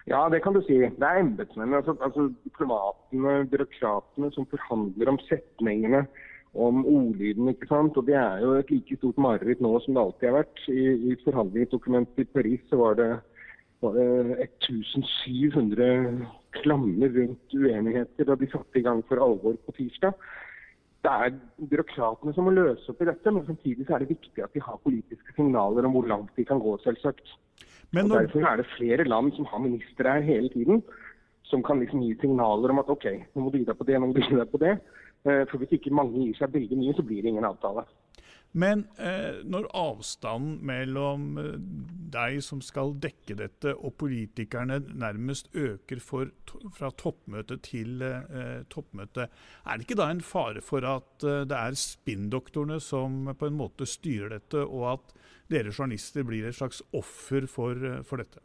Ja, 0.09 0.25
det 0.33 0.41
kan 0.41 0.55
du 0.55 0.63
si. 0.65 0.79
Det 0.81 1.05
er 1.05 1.21
embetsmennene, 1.21 1.77
altså, 1.77 1.93
altså 2.01 2.31
diplomatene, 2.41 3.45
byråkratene, 3.51 4.31
som 4.33 4.47
forhandler 4.49 5.13
om 5.13 5.19
setningene, 5.27 6.07
om 6.53 6.85
ordlyden. 6.85 7.49
ikke 7.49 7.67
sant? 7.67 7.97
Og 7.97 8.05
Det 8.05 8.15
er 8.15 8.41
jo 8.43 8.53
et 8.59 8.71
like 8.71 8.97
stort 8.97 9.17
mareritt 9.17 9.61
nå 9.61 9.79
som 9.79 9.95
det 9.95 10.03
alltid 10.03 10.29
har 10.29 10.37
vært. 10.41 10.63
I, 10.67 10.83
i 11.11 11.15
forhandlingsdokumentet 11.23 12.19
i 12.25 12.31
Paris 12.33 12.61
så 12.69 12.79
var 12.81 12.99
det, 12.99 13.09
var 13.81 13.97
det 13.97 14.37
1700 14.67 16.27
klammer 16.61 17.11
rundt 17.15 17.55
uenigheter 17.55 18.27
da 18.27 18.35
de 18.35 18.49
satte 18.51 18.79
i 18.79 18.85
gang 18.85 19.03
for 19.07 19.23
alvor 19.23 19.55
på 19.65 19.75
tirsdag. 19.77 20.17
Det 21.01 21.11
er 21.11 21.37
byråkratene 21.71 22.33
som 22.35 22.45
må 22.45 22.51
løse 22.53 22.91
opp 22.91 22.99
i 23.01 23.07
dette, 23.09 23.31
men 23.33 23.45
samtidig 23.47 23.87
så 23.87 23.95
er 23.95 24.03
det 24.03 24.11
viktig 24.11 24.43
at 24.43 24.53
de 24.53 24.61
har 24.61 24.83
politiske 24.83 25.33
signaler 25.33 25.87
om 25.87 25.95
hvor 25.95 26.05
langt 26.05 26.35
de 26.37 26.45
kan 26.45 26.61
gå, 26.61 26.75
selvsagt. 26.83 27.31
Men 27.91 28.05
når... 28.05 28.27
og 28.27 28.27
Derfor 28.27 28.49
er 28.51 28.59
det 28.61 28.73
flere 28.75 29.07
land 29.07 29.31
som 29.33 29.47
har 29.49 29.63
ministre 29.63 30.13
her 30.13 30.21
hele 30.27 30.51
tiden, 30.53 30.83
som 31.49 31.63
kan 31.63 31.81
liksom 31.81 32.03
gi 32.05 32.13
signaler 32.21 32.69
om 32.69 32.83
at 32.83 32.91
OK, 32.93 33.07
nå 33.33 33.41
må 33.41 33.49
du 33.49 33.57
gi 33.57 33.65
deg 33.67 33.79
på 33.79 33.87
det, 33.87 33.97
nå 33.97 34.11
må 34.11 34.13
du 34.13 34.21
gi 34.21 34.37
deg 34.37 34.51
på 34.51 34.61
det. 34.61 34.75
Eh, 35.25 35.43
for 35.49 35.61
hvis 35.61 35.75
ikke 35.77 35.93
mange 35.93 36.17
gir 36.17 36.37
seg 36.39 36.53
veldig 36.53 36.79
mye, 36.79 36.95
så 36.97 37.05
blir 37.05 37.21
det 37.21 37.33
ingen 37.33 37.45
avtale. 37.45 37.85
Men 38.51 38.83
eh, 38.99 39.39
når 39.47 39.69
avstanden 39.79 40.57
mellom 40.67 41.37
eh, 41.39 41.53
deg 42.11 42.41
som 42.43 42.59
skal 42.63 42.97
dekke 42.99 43.37
dette, 43.39 43.71
og 43.71 43.95
politikerne 44.01 44.81
nærmest 44.91 45.47
øker 45.55 46.01
for, 46.03 46.33
fra 46.75 46.91
toppmøte 46.99 47.61
til 47.63 48.03
eh, 48.03 48.65
toppmøte, 48.73 49.29
er 49.63 49.77
det 49.77 49.87
ikke 49.87 49.99
da 50.01 50.09
en 50.11 50.23
fare 50.25 50.63
for 50.65 50.83
at 50.83 51.23
eh, 51.23 51.45
det 51.47 51.57
er 51.57 51.79
spinndoktorene 51.79 52.81
som 52.83 53.31
på 53.31 53.47
en 53.47 53.59
måte 53.61 53.87
styrer 53.87 54.35
dette, 54.35 54.65
og 54.65 54.87
at 54.97 55.15
dere 55.51 55.71
journalister 55.71 56.27
blir 56.27 56.49
et 56.49 56.57
slags 56.59 56.83
offer 56.91 57.47
for, 57.47 57.79
eh, 57.79 58.01
for 58.03 58.19
dette? 58.19 58.43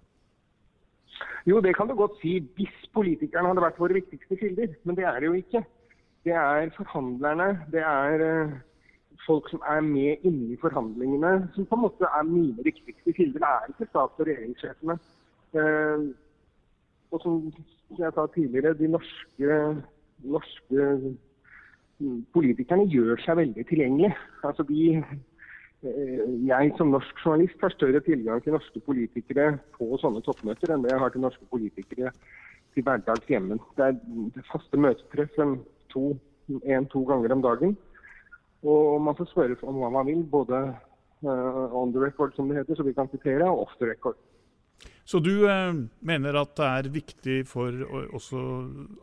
Jo, 1.46 1.58
det 1.62 1.74
kan 1.74 1.90
du 1.90 1.94
godt 1.98 2.14
si 2.22 2.38
hvis 2.54 2.78
politikerne 2.94 3.50
hadde 3.50 3.62
vært 3.64 3.82
våre 3.82 3.98
viktigste 3.98 4.38
kilder, 4.38 4.78
men 4.84 4.98
det 4.98 5.06
er 5.06 5.18
det 5.18 5.32
jo 5.32 5.40
ikke. 5.40 5.66
Det 6.26 6.34
er 6.34 6.72
forhandlerne, 6.74 7.48
det 7.70 7.82
er 7.86 8.24
uh, 8.26 8.54
folk 9.26 9.50
som 9.50 9.62
er 9.70 9.80
med 9.86 10.26
inne 10.26 10.54
i 10.54 10.58
forhandlingene, 10.60 11.48
som 11.54 11.66
på 11.66 11.78
en 11.78 11.84
måte 11.86 12.08
er 12.18 12.26
mine 12.26 12.66
riktigste 12.66 13.14
kilder. 13.14 13.38
Det 13.44 13.52
er 13.52 13.70
ikke 13.70 13.90
stats- 13.90 14.20
og 14.20 14.26
regjeringssjefene. 14.26 14.98
Uh, 15.54 16.10
og 17.14 17.22
som 17.22 17.38
jeg 17.98 18.12
sa 18.14 18.26
tidligere, 18.34 18.74
de 18.74 18.90
norske, 18.90 19.60
norske 20.34 20.90
politikerne 22.34 22.90
gjør 22.90 23.22
seg 23.22 23.38
veldig 23.38 23.66
tilgjengelige. 23.70 24.18
Altså 24.44 24.66
de 24.68 24.82
Eh, 25.84 26.46
jeg 26.48 26.72
som 26.78 26.88
norsk 26.90 27.18
journalist 27.20 27.60
har 27.60 27.72
større 27.74 28.00
tilgang 28.00 28.40
til 28.42 28.54
norske 28.56 28.80
politikere 28.80 29.58
på 29.76 29.98
sånne 30.00 30.22
toppmøter 30.24 30.72
enn 30.72 30.84
det 30.84 30.94
jeg 30.94 31.02
har 31.02 31.12
til 31.12 31.22
norske 31.22 31.48
politikere 31.52 32.12
til 32.74 32.86
hverdags 32.86 33.28
hjemme. 33.28 33.58
Det 33.76 33.90
er 33.90 34.46
faste 34.48 34.80
møtetreff 34.80 35.36
én-to 35.94 37.04
ganger 37.04 37.32
om 37.32 37.42
dagen. 37.42 37.76
Og 38.66 39.00
man 39.02 39.16
får 39.16 39.30
spørre 39.30 39.56
om 39.62 39.78
hva 39.82 39.90
man 39.94 40.06
vil, 40.08 40.24
både 40.24 40.62
uh, 41.22 41.74
on 41.76 41.92
the 41.92 42.02
record, 42.02 42.34
som 42.34 42.48
det 42.48 42.58
heter, 42.58 42.74
så 42.74 42.86
vi 42.86 42.96
kan 42.96 43.10
sitere, 43.12 43.46
og 43.46 43.66
off 43.66 43.76
the 43.80 43.90
record. 43.90 44.16
Så 45.04 45.18
du 45.22 45.46
eh, 45.48 45.74
mener 46.00 46.36
at 46.40 46.56
det 46.58 46.66
er 46.66 46.88
viktig 46.92 47.36
for 47.46 47.70
også 48.18 48.40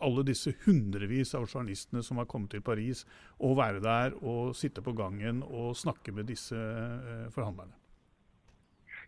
alle 0.03 0.25
disse 0.27 0.51
hundrevis 0.65 1.31
av 1.39 1.47
journalistene 1.47 2.03
som 2.03 2.19
har 2.19 2.27
kommet 2.29 2.51
til 2.51 2.61
Paris, 2.61 3.05
å 3.39 3.53
være 3.55 3.79
der 3.83 4.17
og 4.19 4.51
sitte 4.59 4.83
på 4.83 4.93
gangen 4.97 5.41
og 5.47 5.77
snakke 5.79 6.11
med 6.11 6.27
disse 6.27 6.59
eh, 6.59 7.29
forhandlerne? 7.31 7.71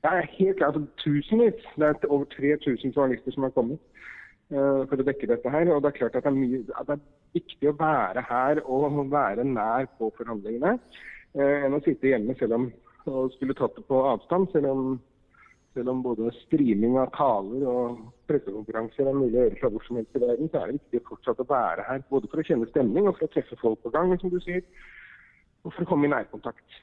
Ja, 0.05 0.21
helt 0.21 0.57
klart. 0.57 0.75
Altså, 0.75 0.87
tusenvis. 1.03 1.67
Det 1.75 1.87
er 1.89 2.07
over 2.07 2.25
3000 2.31 2.93
journalister 2.95 3.35
som 3.35 3.43
har 3.43 3.53
kommet 3.57 3.79
eh, 4.53 4.81
for 4.87 4.95
å 4.95 5.07
dekke 5.07 5.29
dette 5.33 5.51
her. 5.51 5.71
Og 5.75 5.83
det 5.83 5.91
er 5.91 5.99
klart 5.99 6.15
at 6.15 6.23
det 6.23 6.31
er, 6.31 6.39
mye, 6.39 6.63
at 6.79 6.89
det 6.89 6.95
er 6.95 7.05
viktig 7.35 7.69
å 7.71 7.77
være 7.79 8.23
her 8.29 8.63
og 8.63 9.03
være 9.11 9.45
nær 9.47 9.89
på 9.99 10.09
forhandlingene 10.17 10.77
uh, 10.77 11.57
enn 11.65 11.77
å 11.77 11.83
sitte 11.85 12.13
hjemme 12.13 12.37
selv 12.39 12.59
om 12.59 12.71
og 13.05 13.35
skulle 13.35 13.53
tatt 13.53 13.75
det 13.77 13.83
på 13.85 13.99
avstand. 14.09 14.47
selv 14.49 14.71
om 14.71 14.95
selv 15.75 15.91
om 15.91 16.01
både 16.03 16.31
streaming 16.45 16.95
av 17.01 17.09
taler 17.17 17.65
og 17.67 17.97
pressekonferanser 18.29 19.09
er 19.09 19.17
mulig 19.17 19.35
å 19.35 19.41
gjøre 19.43 19.57
fra 19.59 19.71
hvor 19.73 19.83
som 19.83 19.97
helst 19.99 20.15
i 20.15 20.21
verden, 20.23 20.47
så 20.47 20.61
er 20.61 20.69
det 20.71 20.77
viktig 20.77 21.01
fortsatt 21.09 21.41
å 21.43 21.47
være 21.49 21.83
her. 21.89 22.03
Både 22.09 22.29
for 22.31 22.39
å 22.39 22.45
kjenne 22.47 22.69
stemning 22.69 23.09
og 23.09 23.17
for 23.17 23.27
å 23.27 23.33
treffe 23.33 23.57
folk 23.59 23.81
på 23.83 23.91
gang, 23.91 24.13
som 24.21 24.31
du 24.31 24.37
sier. 24.39 24.63
Og 25.65 25.73
for 25.73 25.83
å 25.83 25.89
komme 25.89 26.07
i 26.07 26.13
nærkontakt. 26.13 26.79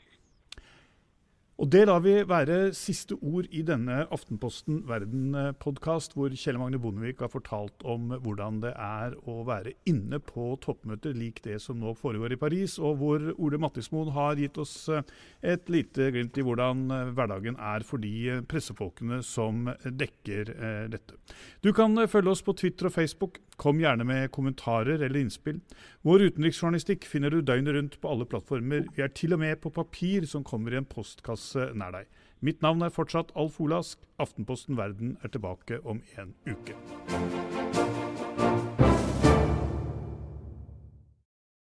Og 1.62 1.68
Det 1.70 1.84
lar 1.86 2.00
vi 2.02 2.16
være 2.26 2.72
siste 2.74 3.14
ord 3.22 3.46
i 3.54 3.60
denne 3.62 4.00
Aftenposten 4.10 4.80
Verden-podkast, 4.88 6.16
hvor 6.18 6.32
Kjell 6.34 6.56
Magne 6.58 6.80
Bondevik 6.82 7.20
har 7.22 7.30
fortalt 7.30 7.84
om 7.86 8.08
hvordan 8.24 8.58
det 8.64 8.72
er 8.74 9.14
å 9.30 9.44
være 9.46 9.76
inne 9.86 10.18
på 10.18 10.56
toppmøter 10.64 11.14
lik 11.14 11.38
det 11.44 11.60
som 11.62 11.78
nå 11.78 11.92
foregår 11.94 12.34
i 12.34 12.40
Paris, 12.40 12.74
og 12.82 12.98
hvor 12.98 13.28
Ole 13.36 13.60
Mattismoen 13.62 14.10
har 14.16 14.42
gitt 14.42 14.58
oss 14.58 14.74
eh, 14.90 15.06
et 15.54 15.70
lite 15.70 16.10
glimt 16.10 16.34
i 16.34 16.42
hvordan 16.48 16.82
eh, 16.90 17.14
hverdagen 17.14 17.54
er 17.54 17.86
for 17.86 18.02
de 18.02 18.12
eh, 18.26 18.42
pressefolkene 18.42 19.20
som 19.22 19.70
dekker 19.86 20.50
dette. 20.90 21.14
Du 21.62 21.70
kan 21.70 21.94
følge 22.10 22.34
oss 22.34 22.42
på 22.42 22.56
Twitter 22.58 22.90
og 22.90 22.96
Facebook. 22.96 23.38
Kom 23.54 23.78
gjerne 23.78 24.02
med 24.02 24.32
kommentarer 24.34 24.98
eller 24.98 25.22
innspill. 25.22 25.62
Vår 26.02 26.22
utenriksjournalistikk 26.26 27.04
finner 27.06 27.30
du 27.30 27.44
døgnet 27.46 27.76
rundt 27.76 27.92
på 28.02 28.10
alle 28.10 28.26
plattformer. 28.26 28.88
Vi 28.96 29.04
er 29.04 29.12
til 29.14 29.36
og 29.36 29.38
med 29.38 29.60
på 29.62 29.70
papir 29.70 30.26
som 30.26 30.42
kommer 30.42 30.74
i 30.74 30.80
en 30.80 30.88
postkasse 30.90 31.68
nær 31.78 31.94
deg. 31.94 32.10
Mitt 32.42 32.58
navn 32.66 32.82
er 32.82 32.90
fortsatt 32.90 33.30
Alf 33.38 33.60
Olask. 33.62 34.02
Aftenposten 34.18 34.74
Verden 34.80 35.14
er 35.22 35.30
tilbake 35.30 35.78
om 35.86 36.02
en 36.18 36.34
uke. 36.50 38.01